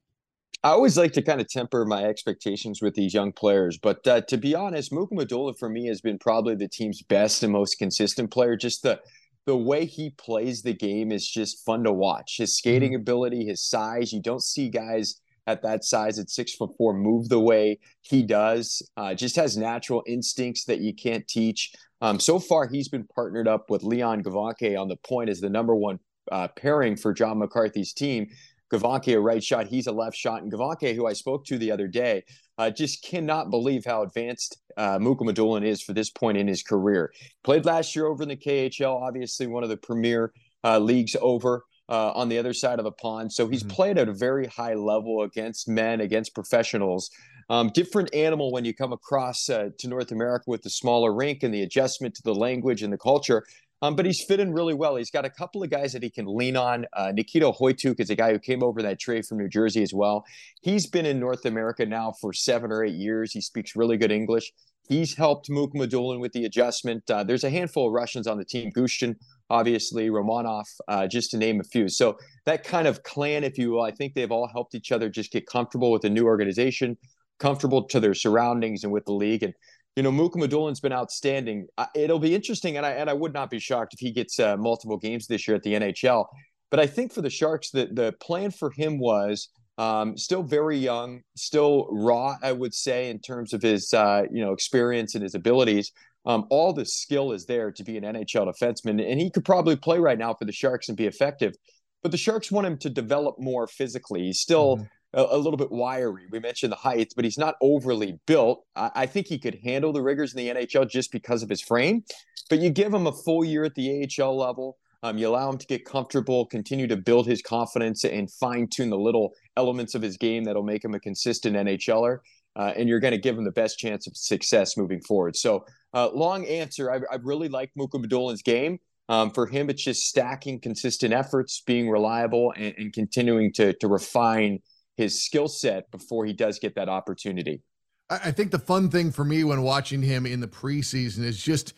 I 0.64 0.70
always 0.70 0.98
like 0.98 1.14
to 1.14 1.22
kind 1.22 1.40
of 1.40 1.48
temper 1.48 1.86
my 1.86 2.04
expectations 2.06 2.82
with 2.82 2.96
these 2.96 3.14
young 3.14 3.32
players, 3.32 3.78
but 3.78 4.06
uh, 4.08 4.22
to 4.22 4.38
be 4.38 4.56
honest, 4.56 4.92
Mukhamadullin 4.92 5.58
for 5.58 5.70
me 5.70 5.86
has 5.88 6.02
been 6.02 6.18
probably 6.18 6.56
the 6.56 6.68
team's 6.68 7.02
best 7.04 7.44
and 7.44 7.54
most 7.54 7.78
consistent 7.78 8.32
player. 8.32 8.56
Just 8.56 8.84
the 8.84 9.00
the 9.46 9.56
way 9.56 9.86
he 9.86 10.10
plays 10.10 10.62
the 10.62 10.74
game 10.74 11.10
is 11.12 11.26
just 11.26 11.64
fun 11.64 11.84
to 11.84 11.94
watch. 11.94 12.36
His 12.38 12.58
skating 12.58 12.92
mm-hmm. 12.92 13.02
ability, 13.02 13.46
his 13.46 13.62
size. 13.62 14.12
You 14.12 14.22
don't 14.22 14.44
see 14.44 14.68
guys 14.68 15.22
at 15.48 15.64
that 15.64 15.84
size 15.84 16.20
at 16.20 16.30
six 16.30 16.54
foot 16.54 16.70
four 16.78 16.94
move 16.94 17.30
the 17.30 17.40
way 17.40 17.80
he 18.02 18.22
does. 18.22 18.88
Uh, 18.98 19.14
just 19.14 19.36
has 19.36 19.58
natural 19.58 20.04
instincts 20.06 20.66
that 20.66 20.80
you 20.80 20.94
can't 20.94 21.28
teach. 21.28 21.74
Um, 22.02 22.20
so 22.20 22.38
far, 22.38 22.68
he's 22.68 22.90
been 22.90 23.08
partnered 23.16 23.48
up 23.48 23.70
with 23.70 23.82
Leon 23.82 24.24
Gawanke 24.24 24.80
on 24.80 24.88
the 24.88 24.98
point 24.98 25.30
as 25.30 25.40
the 25.40 25.50
number 25.50 25.76
one 25.76 26.00
uh, 26.32 26.48
pairing 26.50 26.96
for 26.96 27.14
John 27.14 27.40
McCarthy's 27.40 27.94
team. 27.94 28.28
Gawanke, 28.72 29.16
a 29.16 29.20
right 29.20 29.44
shot, 29.44 29.68
he's 29.68 29.88
a 29.88 29.92
left 29.92 30.16
shot. 30.16 30.44
And 30.44 30.52
Gawanke, 30.52 30.94
who 30.94 31.08
I 31.08 31.14
spoke 31.14 31.46
to 31.46 31.58
the 31.58 31.72
other 31.72 31.88
day, 31.88 32.24
uh, 32.58 32.70
just 32.70 33.04
cannot 33.04 33.50
believe 33.50 33.86
how 33.86 34.04
advanced 34.04 34.58
uh, 34.76 35.00
Mukhamadullin 35.00 35.66
is 35.66 35.82
for 35.82 35.94
this 35.94 36.10
point 36.10 36.38
in 36.38 36.48
his 36.48 36.64
career. 36.64 37.14
Played 37.44 37.66
last 37.66 37.96
year 37.96 38.08
over 38.08 38.24
in 38.24 38.30
the 38.30 38.36
KHL, 38.36 39.02
obviously 39.02 39.48
one 39.48 39.64
of 39.64 39.70
the 39.70 39.78
premier 39.78 40.34
uh, 40.64 40.80
leagues 40.80 41.16
over. 41.22 41.64
Uh, 41.90 42.12
on 42.16 42.28
the 42.28 42.38
other 42.38 42.52
side 42.52 42.80
of 42.80 42.84
the 42.84 42.92
pond. 42.92 43.32
So 43.32 43.48
he's 43.48 43.64
mm-hmm. 43.64 43.70
played 43.70 43.98
at 43.98 44.10
a 44.10 44.14
very 44.14 44.46
high 44.48 44.74
level 44.74 45.22
against 45.22 45.70
men, 45.70 46.02
against 46.02 46.36
professionals. 46.36 47.10
Um, 47.50 47.72
different 47.74 48.14
animal 48.14 48.52
when 48.52 48.66
you 48.66 48.74
come 48.74 48.92
across 48.92 49.50
uh, 49.50 49.70
to 49.80 49.88
North 49.88 50.12
America 50.12 50.44
with 50.48 50.64
the 50.64 50.70
smaller 50.70 51.14
rink 51.14 51.44
and 51.44 51.54
the 51.54 51.64
adjustment 51.64 52.14
to 52.16 52.24
the 52.24 52.36
language 52.36 52.84
and 52.84 52.92
the 52.92 52.98
culture. 52.98 53.46
Um, 53.82 53.96
but 53.96 54.06
he's 54.06 54.24
fit 54.24 54.40
in 54.40 54.54
really 54.54 54.74
well. 54.74 54.96
He's 54.96 55.12
got 55.12 55.24
a 55.24 55.30
couple 55.30 55.62
of 55.62 55.70
guys 55.70 55.94
that 55.94 56.02
he 56.02 56.10
can 56.10 56.26
lean 56.26 56.58
on. 56.58 56.86
Uh, 56.94 57.12
Nikita 57.14 57.46
Okhotiuk 57.46 58.00
is 58.00 58.10
a 58.10 58.16
guy 58.16 58.32
who 58.32 58.40
came 58.40 58.64
over 58.64 58.82
that 58.82 59.00
trade 59.00 59.26
from 59.26 59.38
New 59.38 59.48
Jersey 59.48 59.84
as 59.84 59.94
well. 59.94 60.26
He's 60.62 60.88
been 60.88 61.06
in 61.06 61.20
North 61.20 61.46
America 61.46 61.86
now 61.86 62.14
for 62.20 62.34
seven 62.34 62.72
or 62.72 62.84
eight 62.84 62.96
years. 62.96 63.32
He 63.32 63.42
speaks 63.42 63.76
really 63.76 63.98
good 63.98 64.12
English. 64.12 64.52
He's 64.90 65.16
helped 65.16 65.50
Mukhamadullin 65.50 66.20
with 66.20 66.32
the 66.32 66.46
adjustment. 66.46 67.10
Uh, 67.10 67.24
there's 67.24 67.44
a 67.44 67.50
handful 67.50 67.88
of 67.88 67.94
Russians 67.94 68.26
on 68.26 68.38
the 68.38 68.46
team. 68.46 68.72
Gushchin, 68.72 69.16
obviously, 69.50 70.10
Romanov, 70.10 70.66
uh, 70.88 71.08
just 71.08 71.32
to 71.32 71.38
name 71.38 71.60
a 71.60 71.64
few. 71.64 71.90
So 71.90 72.18
that 72.46 72.64
kind 72.64 72.88
of 72.88 73.04
clan, 73.04 73.44
if 73.44 73.58
you 73.58 73.72
will, 73.72 73.82
I 73.82 73.92
think 73.92 74.14
they've 74.14 74.32
all 74.32 74.48
helped 74.48 74.76
each 74.76 74.92
other 74.92 75.10
just 75.10 75.32
get 75.32 75.48
comfortable 75.48 75.92
with 75.92 76.02
the 76.02 76.10
new 76.10 76.26
organization 76.26 76.98
comfortable 77.40 77.84
to 77.84 78.00
their 78.00 78.14
surroundings 78.14 78.84
and 78.84 78.92
with 78.92 79.06
the 79.06 79.14
league. 79.14 79.44
And 79.44 79.54
you 79.96 80.04
know, 80.04 80.12
Mukhamadullin's 80.12 80.80
been 80.80 80.94
outstanding. 80.94 81.68
It'll 81.96 82.20
be 82.20 82.36
interesting, 82.36 82.78
and 82.78 82.86
I 82.86 82.92
and 82.92 83.10
I 83.10 83.14
would 83.14 83.34
not 83.34 83.50
be 83.50 83.58
shocked 83.58 83.96
if 83.96 84.00
he 84.00 84.12
gets 84.12 84.40
uh, 84.40 84.56
multiple 84.56 84.98
games 84.98 85.26
this 85.26 85.48
year 85.48 85.58
at 85.58 85.64
the 85.64 85.74
NHL. 85.74 86.28
But 86.70 86.80
I 86.80 86.86
think 86.86 87.12
for 87.12 87.22
the 87.22 87.32
Sharks, 87.32 87.72
the 87.72 87.90
the 87.92 88.14
plan 88.22 88.52
for 88.52 88.70
him 88.70 89.00
was 89.00 89.50
um, 89.80 90.16
still 90.16 90.44
very 90.44 90.78
young, 90.78 91.22
still 91.36 91.88
raw, 91.90 92.36
I 92.44 92.52
would 92.52 92.76
say, 92.76 93.10
in 93.10 93.20
terms 93.20 93.54
of 93.54 93.64
his 93.64 93.92
uh, 93.92 94.24
you 94.32 94.46
know 94.46 94.52
experience 94.52 95.16
and 95.16 95.24
his 95.24 95.34
abilities. 95.34 95.92
Um, 96.28 96.46
all 96.50 96.74
the 96.74 96.86
skill 96.86 97.32
is 97.32 97.46
there 97.46 97.72
to 97.72 97.84
be 97.86 97.98
an 97.98 98.04
NHL 98.04 98.54
defenseman, 98.54 99.02
and 99.10 99.20
he 99.20 99.32
could 99.32 99.46
probably 99.46 99.78
play 99.78 99.98
right 99.98 100.20
now 100.20 100.34
for 100.34 100.44
the 100.44 100.52
Sharks 100.52 100.90
and 100.90 100.98
be 100.98 101.06
effective. 101.06 101.56
But 102.04 102.12
the 102.12 102.18
Sharks 102.18 102.52
want 102.52 102.68
him 102.68 102.78
to 102.80 102.90
develop 102.90 103.40
more 103.40 103.66
physically. 103.66 104.26
He's 104.26 104.42
still 104.42 104.76
mm-hmm. 104.76 105.20
a, 105.20 105.36
a, 105.36 105.38
little 105.38 105.56
bit 105.56 105.72
wiry. 105.72 106.26
We 106.30 106.40
mentioned 106.40 106.74
the 106.74 106.78
height, 106.78 107.14
but 107.16 107.24
he's 107.24 107.38
not 107.38 107.56
overly 107.62 108.20
built. 108.28 108.66
I, 108.76 108.92
I, 108.94 109.06
think 109.06 109.28
he 109.28 109.40
could 109.40 109.58
handle 109.64 109.94
the 109.94 110.02
rigors 110.02 110.36
in 110.36 110.46
the 110.46 110.54
NHL 110.54 110.90
just 110.90 111.14
because 111.14 111.44
of 111.44 111.50
his 111.50 111.62
frame. 111.62 112.04
But 112.50 112.60
you 112.60 112.72
give 112.72 112.94
him 112.94 113.08
a 113.08 113.14
full 113.14 113.46
year 113.46 113.64
at 113.64 113.76
the 113.76 114.06
AHL 114.20 114.38
level. 114.38 114.78
Um, 115.04 115.18
you 115.18 115.30
allow 115.30 115.50
him 115.50 115.58
to 115.60 115.66
get 115.68 115.86
comfortable, 115.86 116.46
continue 116.46 116.88
to 116.88 116.98
build 116.98 117.26
his 117.26 117.42
confidence, 117.42 118.04
and 118.04 118.30
fine 118.30 118.68
tune 118.68 118.90
the 118.90 118.98
little 118.98 119.32
elements 119.56 119.96
of 119.96 120.02
his 120.02 120.18
game 120.18 120.44
that'll 120.44 120.64
make 120.64 120.84
him 120.84 120.94
a 120.94 121.00
consistent 121.00 121.56
NHLer. 121.56 122.20
Uh, 122.58 122.74
and 122.76 122.90
you're 122.90 123.00
going 123.00 123.12
to 123.12 123.20
give 123.20 123.38
him 123.38 123.44
the 123.44 123.52
best 123.52 123.78
chance 123.78 124.08
of 124.08 124.18
success 124.18 124.76
moving 124.76 125.00
forward. 125.02 125.36
So, 125.36 125.64
uh, 125.94 126.10
long 126.10 126.46
answer. 126.48 126.92
I, 126.92 127.02
I 127.12 127.18
really 127.22 127.50
like 127.50 127.72
Mukhamadullin 127.78 128.44
game. 128.44 128.80
Um, 129.10 129.32
for 129.32 129.46
him, 129.46 129.70
it's 129.70 129.84
just 129.84 130.08
stacking 130.08 130.60
consistent 130.60 131.14
efforts, 131.14 131.62
being 131.66 131.90
reliable, 131.90 132.54
and, 132.58 132.74
and 132.78 132.92
continuing 132.92 133.54
to 133.54 133.74
to 133.74 133.88
refine 133.88 134.60
his 134.98 135.24
skill 135.24 135.48
set 135.48 135.90
before 135.92 136.26
he 136.26 136.34
does 136.34 136.60
get 136.60 136.76
that 136.76 136.90
opportunity. 136.90 137.62
I 138.10 138.32
think 138.32 138.52
the 138.52 138.60
fun 138.60 138.90
thing 138.90 139.12
for 139.12 139.26
me 139.26 139.44
when 139.44 139.62
watching 139.62 140.02
him 140.02 140.26
in 140.26 140.40
the 140.40 140.48
preseason 140.48 141.24
is 141.24 141.42
just 141.42 141.74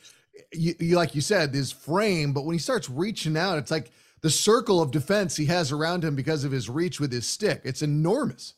you, 0.53 0.75
you, 0.79 0.95
like 0.95 1.15
you 1.15 1.21
said, 1.21 1.53
his 1.53 1.71
frame, 1.71 2.33
but 2.33 2.45
when 2.45 2.53
he 2.53 2.59
starts 2.59 2.89
reaching 2.89 3.35
out, 3.35 3.57
it's 3.57 3.71
like 3.71 3.91
the 4.21 4.29
circle 4.29 4.81
of 4.81 4.91
defense 4.91 5.35
he 5.35 5.45
has 5.45 5.71
around 5.71 6.03
him 6.03 6.15
because 6.15 6.43
of 6.43 6.51
his 6.51 6.69
reach 6.69 6.99
with 6.99 7.11
his 7.11 7.27
stick. 7.27 7.61
It's 7.63 7.81
enormous. 7.81 8.53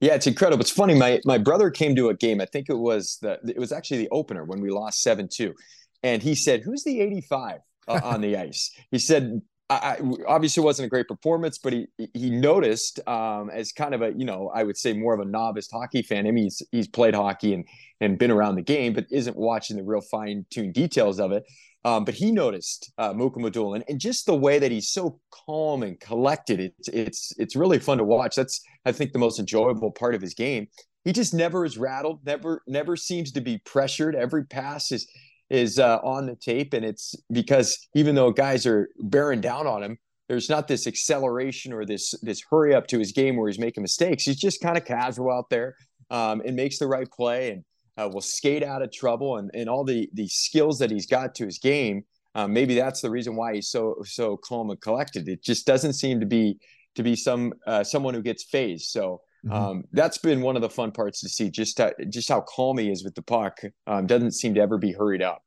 Yeah, 0.00 0.14
it's 0.14 0.26
incredible. 0.26 0.60
It's 0.60 0.70
funny. 0.70 0.94
My 0.94 1.20
my 1.24 1.38
brother 1.38 1.70
came 1.70 1.96
to 1.96 2.08
a 2.08 2.14
game. 2.14 2.40
I 2.40 2.46
think 2.46 2.68
it 2.68 2.78
was 2.78 3.18
the 3.22 3.38
it 3.46 3.58
was 3.58 3.72
actually 3.72 3.98
the 3.98 4.08
opener 4.10 4.44
when 4.44 4.60
we 4.60 4.70
lost 4.70 5.02
seven 5.02 5.28
two, 5.32 5.54
and 6.02 6.22
he 6.22 6.34
said, 6.34 6.62
"Who's 6.62 6.84
the 6.84 7.00
eighty 7.00 7.20
five 7.20 7.60
uh, 7.88 8.00
on 8.02 8.20
the 8.20 8.36
ice?" 8.36 8.70
He 8.90 8.98
said, 8.98 9.40
I, 9.70 9.98
obviously 10.26 10.62
wasn't 10.62 10.86
a 10.86 10.90
great 10.90 11.08
performance, 11.08 11.58
but 11.58 11.72
he 11.72 11.86
he 12.12 12.30
noticed 12.30 13.00
um, 13.08 13.50
as 13.50 13.72
kind 13.72 13.94
of 13.94 14.02
a 14.02 14.12
you 14.12 14.24
know 14.24 14.50
I 14.54 14.62
would 14.62 14.76
say 14.76 14.92
more 14.92 15.14
of 15.14 15.20
a 15.20 15.24
novice 15.24 15.70
hockey 15.70 16.02
fan. 16.02 16.26
I 16.26 16.32
mean 16.32 16.44
he's 16.44 16.62
he's 16.70 16.88
played 16.88 17.14
hockey 17.14 17.54
and 17.54 17.64
and 18.00 18.18
been 18.18 18.30
around 18.30 18.56
the 18.56 18.62
game, 18.62 18.92
but 18.92 19.06
isn't 19.10 19.36
watching 19.36 19.76
the 19.76 19.82
real 19.82 20.02
fine 20.02 20.44
tuned 20.50 20.74
details 20.74 21.18
of 21.18 21.32
it. 21.32 21.44
Um, 21.86 22.04
but 22.04 22.14
he 22.14 22.32
noticed 22.32 22.90
uh, 22.96 23.12
Mukhamadullin 23.12 23.76
and, 23.76 23.84
and 23.88 24.00
just 24.00 24.24
the 24.24 24.34
way 24.34 24.58
that 24.58 24.70
he's 24.70 24.88
so 24.88 25.20
calm 25.30 25.82
and 25.82 26.00
collected. 26.00 26.60
It's 26.60 26.88
it's 26.88 27.32
it's 27.38 27.56
really 27.56 27.78
fun 27.78 27.98
to 27.98 28.04
watch. 28.04 28.36
That's 28.36 28.62
I 28.86 28.92
think 28.92 29.12
the 29.12 29.18
most 29.18 29.38
enjoyable 29.38 29.90
part 29.90 30.14
of 30.14 30.22
his 30.22 30.34
game. 30.34 30.68
He 31.04 31.12
just 31.12 31.34
never 31.34 31.66
is 31.66 31.76
rattled. 31.76 32.20
Never 32.24 32.62
never 32.66 32.96
seems 32.96 33.32
to 33.32 33.42
be 33.42 33.58
pressured. 33.58 34.14
Every 34.14 34.44
pass 34.46 34.92
is 34.92 35.06
is 35.50 35.78
uh, 35.78 35.98
on 35.98 36.26
the 36.26 36.36
tape, 36.36 36.72
and 36.72 36.84
it's 36.84 37.14
because 37.30 37.86
even 37.94 38.14
though 38.14 38.30
guys 38.30 38.66
are 38.66 38.88
bearing 38.98 39.42
down 39.42 39.66
on 39.66 39.82
him, 39.82 39.98
there's 40.28 40.48
not 40.48 40.68
this 40.68 40.86
acceleration 40.86 41.72
or 41.72 41.84
this 41.84 42.14
this 42.22 42.42
hurry 42.50 42.74
up 42.74 42.86
to 42.88 42.98
his 42.98 43.12
game 43.12 43.36
where 43.36 43.48
he's 43.48 43.58
making 43.58 43.82
mistakes. 43.82 44.24
He's 44.24 44.40
just 44.40 44.62
kind 44.62 44.78
of 44.78 44.86
casual 44.86 45.30
out 45.30 45.50
there 45.50 45.76
um, 46.10 46.40
and 46.46 46.56
makes 46.56 46.78
the 46.78 46.86
right 46.86 47.10
play 47.10 47.50
and 47.50 47.64
uh, 47.96 48.08
will 48.12 48.20
skate 48.20 48.62
out 48.62 48.82
of 48.82 48.92
trouble 48.92 49.38
and, 49.38 49.50
and 49.54 49.68
all 49.68 49.84
the 49.84 50.08
the 50.14 50.28
skills 50.28 50.78
that 50.78 50.90
he's 50.90 51.06
got 51.06 51.34
to 51.36 51.44
his 51.44 51.58
game. 51.58 52.04
Um, 52.36 52.52
maybe 52.52 52.74
that's 52.74 53.00
the 53.00 53.10
reason 53.10 53.36
why 53.36 53.54
he's 53.54 53.68
so 53.68 53.96
so 54.04 54.36
calm 54.36 54.70
and 54.70 54.80
collected. 54.80 55.28
It 55.28 55.42
just 55.42 55.66
doesn't 55.66 55.94
seem 55.94 56.20
to 56.20 56.26
be 56.26 56.58
to 56.96 57.02
be 57.02 57.16
some 57.16 57.52
uh, 57.66 57.84
someone 57.84 58.14
who 58.14 58.22
gets 58.22 58.44
phased. 58.44 58.90
So 58.90 59.20
mm-hmm. 59.44 59.52
um, 59.52 59.84
that's 59.92 60.18
been 60.18 60.40
one 60.40 60.56
of 60.56 60.62
the 60.62 60.70
fun 60.70 60.92
parts 60.92 61.20
to 61.20 61.28
see 61.28 61.50
just 61.50 61.78
how, 61.78 61.92
just 62.08 62.28
how 62.28 62.40
calm 62.40 62.78
he 62.78 62.90
is 62.90 63.04
with 63.04 63.14
the 63.14 63.22
puck. 63.22 63.60
Um, 63.86 64.06
doesn't 64.06 64.32
seem 64.32 64.54
to 64.54 64.60
ever 64.60 64.78
be 64.78 64.92
hurried 64.92 65.22
up 65.22 65.42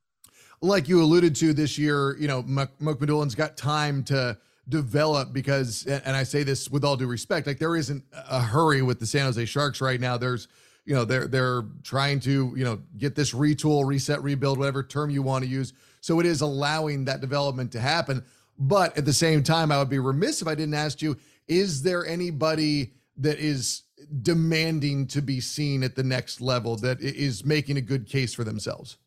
like 0.62 0.88
you 0.88 1.02
alluded 1.02 1.36
to 1.36 1.54
this 1.54 1.78
year, 1.78 2.18
you 2.18 2.28
know, 2.28 2.44
Mukhamadullin's 2.44 3.36
got 3.36 3.58
time 3.58 4.04
to 4.06 4.38
develop 4.70 5.32
because, 5.32 5.86
and 5.86 6.16
I 6.16 6.24
say 6.24 6.44
this 6.44 6.70
with 6.70 6.84
all 6.84 6.98
due 6.98 7.08
respect, 7.08 7.48
like 7.48 7.60
there 7.60 7.76
isn't 7.76 8.04
a 8.12 8.42
hurry 8.42 8.82
with 8.82 9.00
the 9.00 9.06
San 9.06 9.26
Jose 9.26 9.46
Sharks 9.46 9.82
right 9.82 10.00
now. 10.00 10.18
There's, 10.18 10.48
you 10.88 10.96
know, 10.96 11.04
they're 11.04 11.28
they're 11.28 11.64
trying 11.84 12.22
to, 12.22 12.54
you 12.56 12.64
know, 12.64 12.80
get 12.98 13.14
this 13.14 13.34
retool, 13.34 13.86
reset, 13.86 14.24
rebuild, 14.24 14.58
whatever 14.58 14.82
term 14.82 15.10
you 15.10 15.22
want 15.22 15.44
to 15.44 15.50
use. 15.50 15.74
So 16.00 16.22
it 16.22 16.26
is 16.26 16.40
allowing 16.40 17.04
that 17.06 17.20
development 17.20 17.74
to 17.74 17.82
happen. 17.82 18.24
But 18.58 18.98
at 18.98 19.04
the 19.04 19.12
same 19.12 19.44
time, 19.44 19.70
I 19.70 19.80
would 19.80 19.90
be 19.90 20.00
remiss 20.00 20.42
if 20.42 20.48
I 20.48 20.56
didn't 20.56 20.76
ask 20.76 21.02
you: 21.02 21.18
Is 21.50 21.84
there 21.84 22.06
anybody 22.08 22.94
that 23.18 23.38
is 23.38 23.82
demanding 24.22 25.08
to 25.08 25.22
be 25.22 25.42
seen 25.42 25.84
at 25.84 25.96
the 25.96 26.04
next 26.04 26.40
level 26.40 26.78
that 26.78 27.02
is 27.02 27.44
making 27.44 27.76
a 27.76 27.82
good 27.82 28.08
case 28.08 28.34
for 28.34 28.46
themselves? 28.46 28.98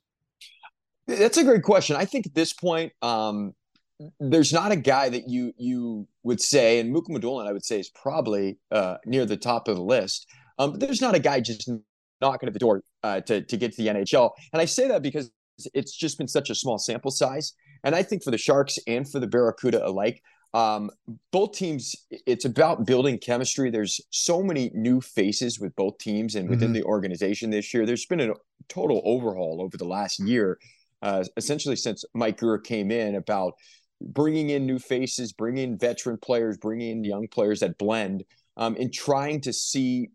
That's 1.06 1.38
a 1.38 1.44
great 1.44 1.62
question. 1.62 1.96
I 1.96 2.04
think 2.04 2.26
at 2.26 2.34
this 2.34 2.52
point, 2.52 2.92
um, 3.00 3.54
there's 4.20 4.52
not 4.52 4.70
a 4.70 4.76
guy 4.76 5.08
that 5.08 5.30
you 5.30 5.54
you 5.56 6.06
would 6.24 6.42
say, 6.42 6.78
and 6.78 6.94
Mukhamadullin, 6.94 7.48
I 7.48 7.52
would 7.52 7.64
say, 7.64 7.80
is 7.80 7.88
probably 7.88 8.58
uh, 8.70 8.98
near 9.06 9.24
the 9.24 9.38
top 9.38 9.66
of 9.66 9.76
the 9.76 9.82
list. 9.82 10.26
Um, 10.60 10.72
but 10.72 10.80
there's 10.80 11.00
not 11.00 11.14
a 11.14 11.18
guy 11.18 11.40
just 11.40 11.68
knocking 12.20 12.46
at 12.46 12.52
the 12.52 12.58
door 12.58 12.82
uh, 13.02 13.20
to 13.22 13.40
to 13.40 13.56
get 13.56 13.72
to 13.72 13.82
the 13.82 13.88
NHL. 13.88 14.30
And 14.52 14.60
I 14.60 14.66
say 14.66 14.86
that 14.88 15.02
because 15.02 15.30
it's 15.74 15.96
just 15.96 16.18
been 16.18 16.28
such 16.28 16.50
a 16.50 16.54
small 16.54 16.78
sample 16.78 17.10
size. 17.10 17.54
And 17.82 17.94
I 17.94 18.02
think 18.02 18.22
for 18.22 18.30
the 18.30 18.38
Sharks 18.38 18.78
and 18.86 19.10
for 19.10 19.20
the 19.20 19.26
Barracuda 19.26 19.86
alike, 19.86 20.22
um, 20.52 20.90
both 21.32 21.52
teams, 21.52 21.94
it's 22.10 22.44
about 22.44 22.86
building 22.86 23.18
chemistry. 23.18 23.70
There's 23.70 24.00
so 24.10 24.42
many 24.42 24.70
new 24.74 25.00
faces 25.00 25.58
with 25.58 25.74
both 25.76 25.98
teams 25.98 26.34
and 26.34 26.48
within 26.48 26.68
mm-hmm. 26.68 26.74
the 26.74 26.84
organization 26.84 27.50
this 27.50 27.72
year. 27.72 27.86
There's 27.86 28.06
been 28.06 28.20
a 28.20 28.34
total 28.68 29.00
overhaul 29.04 29.62
over 29.62 29.76
the 29.76 29.86
last 29.86 30.18
year 30.20 30.58
uh, 31.02 31.24
essentially 31.36 31.76
since 31.76 32.04
Mike 32.14 32.38
Grier 32.38 32.58
came 32.58 32.90
in 32.90 33.14
about 33.14 33.54
bringing 34.00 34.50
in 34.50 34.66
new 34.66 34.78
faces, 34.78 35.32
bringing 35.32 35.72
in 35.72 35.78
veteran 35.78 36.18
players, 36.18 36.56
bringing 36.58 36.90
in 36.90 37.04
young 37.04 37.28
players 37.28 37.60
that 37.60 37.78
blend, 37.78 38.24
um, 38.56 38.76
and 38.78 38.92
trying 38.92 39.40
to 39.42 39.52
see 39.52 40.10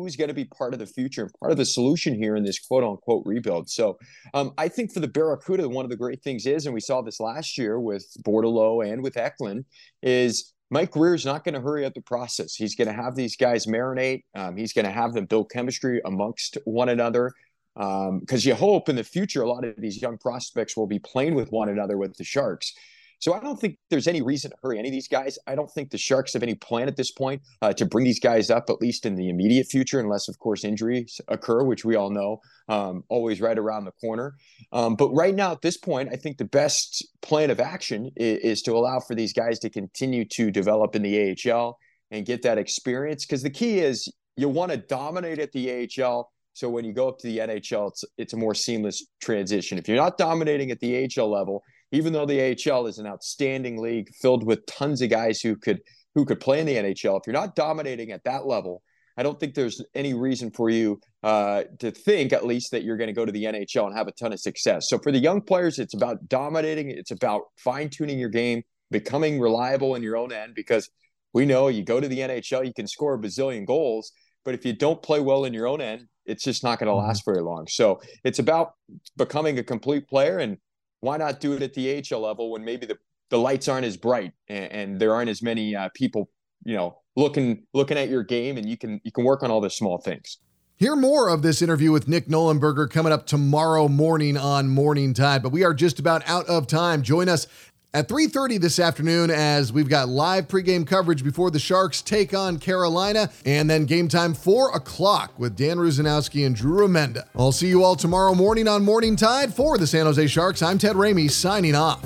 who's 0.00 0.16
going 0.16 0.28
to 0.28 0.34
be 0.34 0.44
part 0.44 0.72
of 0.72 0.78
the 0.78 0.86
future 0.86 1.22
and 1.22 1.32
part 1.40 1.52
of 1.52 1.58
the 1.58 1.64
solution 1.64 2.14
here 2.14 2.36
in 2.36 2.44
this 2.44 2.58
quote 2.58 2.84
unquote 2.84 3.22
rebuild. 3.26 3.68
So 3.68 3.98
um, 4.34 4.52
I 4.58 4.68
think 4.68 4.92
for 4.92 5.00
the 5.00 5.08
Barracuda, 5.08 5.68
one 5.68 5.84
of 5.84 5.90
the 5.90 5.96
great 5.96 6.22
things 6.22 6.46
is, 6.46 6.66
and 6.66 6.74
we 6.74 6.80
saw 6.80 7.02
this 7.02 7.20
last 7.20 7.58
year 7.58 7.80
with 7.80 8.06
Bordeleau 8.22 8.86
and 8.86 9.02
with 9.02 9.16
Eklund, 9.16 9.64
is 10.02 10.54
Mike 10.70 10.92
Grier 10.92 11.14
is 11.14 11.26
not 11.26 11.44
going 11.44 11.54
to 11.54 11.60
hurry 11.60 11.84
up 11.84 11.92
the 11.92 12.00
process. 12.00 12.54
He's 12.54 12.74
going 12.74 12.88
to 12.88 12.94
have 12.94 13.14
these 13.14 13.36
guys 13.36 13.66
marinate. 13.66 14.22
Um, 14.34 14.56
he's 14.56 14.72
going 14.72 14.86
to 14.86 14.90
have 14.90 15.12
them 15.12 15.26
build 15.26 15.50
chemistry 15.50 16.00
amongst 16.04 16.56
one 16.64 16.88
another 16.88 17.32
because 17.74 18.08
um, 18.08 18.48
you 18.48 18.54
hope 18.54 18.88
in 18.88 18.96
the 18.96 19.04
future 19.04 19.42
a 19.42 19.48
lot 19.48 19.64
of 19.64 19.74
these 19.78 20.00
young 20.00 20.18
prospects 20.18 20.76
will 20.76 20.86
be 20.86 20.98
playing 20.98 21.34
with 21.34 21.50
one 21.50 21.68
another 21.68 21.96
with 21.96 22.16
the 22.16 22.24
Sharks. 22.24 22.74
So 23.22 23.34
I 23.34 23.38
don't 23.38 23.58
think 23.58 23.78
there's 23.88 24.08
any 24.08 24.20
reason 24.20 24.50
to 24.50 24.56
hurry 24.64 24.80
any 24.80 24.88
of 24.88 24.92
these 24.92 25.06
guys. 25.06 25.38
I 25.46 25.54
don't 25.54 25.70
think 25.70 25.90
the 25.90 25.96
Sharks 25.96 26.32
have 26.32 26.42
any 26.42 26.56
plan 26.56 26.88
at 26.88 26.96
this 26.96 27.12
point 27.12 27.40
uh, 27.62 27.72
to 27.74 27.86
bring 27.86 28.04
these 28.04 28.18
guys 28.18 28.50
up, 28.50 28.68
at 28.68 28.80
least 28.80 29.06
in 29.06 29.14
the 29.14 29.28
immediate 29.28 29.68
future, 29.68 30.00
unless 30.00 30.28
of 30.28 30.40
course 30.40 30.64
injuries 30.64 31.20
occur, 31.28 31.62
which 31.62 31.84
we 31.84 31.94
all 31.94 32.10
know 32.10 32.40
um, 32.68 33.04
always 33.08 33.40
right 33.40 33.56
around 33.56 33.84
the 33.84 33.92
corner. 33.92 34.34
Um, 34.72 34.96
but 34.96 35.08
right 35.10 35.36
now 35.36 35.52
at 35.52 35.62
this 35.62 35.76
point, 35.76 36.08
I 36.12 36.16
think 36.16 36.38
the 36.38 36.46
best 36.46 37.06
plan 37.22 37.50
of 37.50 37.60
action 37.60 38.10
is, 38.16 38.38
is 38.38 38.62
to 38.62 38.72
allow 38.72 38.98
for 38.98 39.14
these 39.14 39.32
guys 39.32 39.60
to 39.60 39.70
continue 39.70 40.24
to 40.32 40.50
develop 40.50 40.96
in 40.96 41.02
the 41.02 41.36
AHL 41.48 41.78
and 42.10 42.26
get 42.26 42.42
that 42.42 42.58
experience. 42.58 43.24
Because 43.24 43.44
the 43.44 43.50
key 43.50 43.78
is 43.78 44.12
you 44.36 44.48
want 44.48 44.72
to 44.72 44.78
dominate 44.78 45.38
at 45.38 45.52
the 45.52 45.88
AHL 45.96 46.28
so 46.54 46.68
when 46.68 46.84
you 46.84 46.92
go 46.92 47.08
up 47.08 47.18
to 47.20 47.26
the 47.26 47.38
NHL, 47.38 47.88
it's 47.88 48.04
it's 48.18 48.32
a 48.34 48.36
more 48.36 48.54
seamless 48.54 49.06
transition. 49.22 49.78
If 49.78 49.88
you're 49.88 49.96
not 49.96 50.18
dominating 50.18 50.70
at 50.70 50.80
the 50.80 51.08
AHL 51.18 51.30
level, 51.30 51.62
even 51.92 52.12
though 52.12 52.26
the 52.26 52.56
AHL 52.70 52.86
is 52.86 52.98
an 52.98 53.06
outstanding 53.06 53.80
league 53.80 54.10
filled 54.14 54.44
with 54.44 54.66
tons 54.66 55.02
of 55.02 55.10
guys 55.10 55.40
who 55.40 55.56
could 55.56 55.80
who 56.14 56.24
could 56.24 56.40
play 56.40 56.60
in 56.60 56.66
the 56.66 56.74
NHL, 56.74 57.18
if 57.18 57.26
you're 57.26 57.32
not 57.32 57.54
dominating 57.54 58.10
at 58.10 58.24
that 58.24 58.46
level, 58.46 58.82
I 59.16 59.22
don't 59.22 59.38
think 59.38 59.54
there's 59.54 59.82
any 59.94 60.12
reason 60.12 60.50
for 60.50 60.68
you 60.68 61.00
uh, 61.22 61.64
to 61.78 61.90
think, 61.90 62.32
at 62.32 62.44
least, 62.44 62.70
that 62.72 62.82
you're 62.82 62.96
going 62.96 63.08
to 63.08 63.14
go 63.14 63.24
to 63.24 63.32
the 63.32 63.44
NHL 63.44 63.86
and 63.86 63.96
have 63.96 64.08
a 64.08 64.12
ton 64.12 64.32
of 64.32 64.40
success. 64.40 64.88
So 64.88 64.98
for 64.98 65.12
the 65.12 65.18
young 65.18 65.40
players, 65.40 65.78
it's 65.78 65.94
about 65.94 66.28
dominating. 66.28 66.90
It's 66.90 67.12
about 67.12 67.42
fine 67.56 67.88
tuning 67.88 68.18
your 68.18 68.28
game, 68.28 68.62
becoming 68.90 69.40
reliable 69.40 69.94
in 69.94 70.02
your 70.02 70.16
own 70.16 70.32
end, 70.32 70.54
because 70.54 70.90
we 71.32 71.46
know 71.46 71.68
you 71.68 71.82
go 71.82 72.00
to 72.00 72.08
the 72.08 72.18
NHL, 72.18 72.66
you 72.66 72.74
can 72.74 72.86
score 72.86 73.14
a 73.14 73.18
bazillion 73.18 73.66
goals, 73.66 74.12
but 74.44 74.54
if 74.54 74.64
you 74.64 74.74
don't 74.74 75.02
play 75.02 75.20
well 75.20 75.44
in 75.44 75.54
your 75.54 75.66
own 75.66 75.80
end, 75.80 76.06
it's 76.26 76.44
just 76.44 76.62
not 76.62 76.78
going 76.78 76.86
to 76.88 76.92
mm-hmm. 76.92 77.06
last 77.06 77.24
very 77.24 77.42
long. 77.42 77.66
So 77.68 78.00
it's 78.24 78.38
about 78.38 78.72
becoming 79.16 79.58
a 79.58 79.62
complete 79.62 80.08
player, 80.08 80.38
and 80.38 80.58
why 81.02 81.16
not 81.16 81.40
do 81.40 81.52
it 81.52 81.62
at 81.62 81.74
the 81.74 82.02
AHL 82.10 82.20
level 82.20 82.50
when 82.50 82.64
maybe 82.64 82.86
the, 82.86 82.96
the 83.28 83.36
lights 83.36 83.68
aren't 83.68 83.84
as 83.84 83.96
bright 83.96 84.32
and, 84.48 84.72
and 84.72 85.00
there 85.00 85.14
aren't 85.14 85.28
as 85.28 85.42
many 85.42 85.76
uh, 85.76 85.88
people, 85.94 86.30
you 86.64 86.74
know, 86.74 86.96
looking 87.16 87.64
looking 87.74 87.98
at 87.98 88.08
your 88.08 88.22
game, 88.22 88.56
and 88.56 88.66
you 88.68 88.78
can 88.78 89.00
you 89.04 89.12
can 89.12 89.24
work 89.24 89.42
on 89.42 89.50
all 89.50 89.60
the 89.60 89.68
small 89.68 89.98
things. 89.98 90.38
Hear 90.76 90.96
more 90.96 91.28
of 91.28 91.42
this 91.42 91.60
interview 91.60 91.92
with 91.92 92.08
Nick 92.08 92.26
Nollenberger 92.26 92.90
coming 92.90 93.12
up 93.12 93.26
tomorrow 93.26 93.88
morning 93.88 94.36
on 94.36 94.68
Morning 94.68 95.12
Tide, 95.12 95.42
but 95.42 95.52
we 95.52 95.64
are 95.64 95.74
just 95.74 95.98
about 95.98 96.26
out 96.28 96.46
of 96.46 96.66
time. 96.66 97.02
Join 97.02 97.28
us 97.28 97.46
at 97.94 98.08
3.30 98.08 98.60
this 98.60 98.78
afternoon 98.78 99.30
as 99.30 99.72
we've 99.72 99.88
got 99.88 100.08
live 100.08 100.48
pregame 100.48 100.86
coverage 100.86 101.22
before 101.22 101.50
the 101.50 101.58
Sharks 101.58 102.00
take 102.00 102.32
on 102.32 102.58
Carolina, 102.58 103.30
and 103.44 103.68
then 103.68 103.84
game 103.84 104.08
time 104.08 104.32
4 104.34 104.74
o'clock 104.74 105.38
with 105.38 105.56
Dan 105.56 105.76
Rusanowsky 105.76 106.46
and 106.46 106.56
Drew 106.56 106.86
Remenda. 106.86 107.24
I'll 107.36 107.52
see 107.52 107.68
you 107.68 107.84
all 107.84 107.96
tomorrow 107.96 108.34
morning 108.34 108.66
on 108.66 108.84
Morning 108.84 109.16
Tide 109.16 109.52
for 109.52 109.76
the 109.76 109.86
San 109.86 110.06
Jose 110.06 110.26
Sharks. 110.26 110.62
I'm 110.62 110.78
Ted 110.78 110.96
Ramey 110.96 111.30
signing 111.30 111.74
off. 111.74 112.02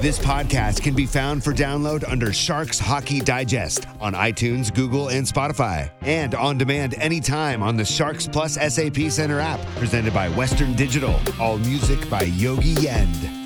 This 0.00 0.18
podcast 0.18 0.82
can 0.82 0.94
be 0.94 1.04
found 1.04 1.44
for 1.44 1.52
download 1.52 2.10
under 2.10 2.32
Sharks 2.32 2.78
Hockey 2.78 3.20
Digest 3.20 3.86
on 4.00 4.14
iTunes, 4.14 4.74
Google, 4.74 5.08
and 5.08 5.26
Spotify, 5.26 5.90
and 6.00 6.34
on 6.34 6.56
demand 6.56 6.94
anytime 6.94 7.62
on 7.62 7.76
the 7.76 7.84
Sharks 7.84 8.26
Plus 8.26 8.54
SAP 8.54 9.10
Center 9.10 9.40
app, 9.40 9.60
presented 9.76 10.14
by 10.14 10.30
Western 10.30 10.72
Digital. 10.72 11.20
All 11.38 11.58
music 11.58 12.08
by 12.08 12.22
Yogi 12.22 12.80
Yend. 12.80 13.39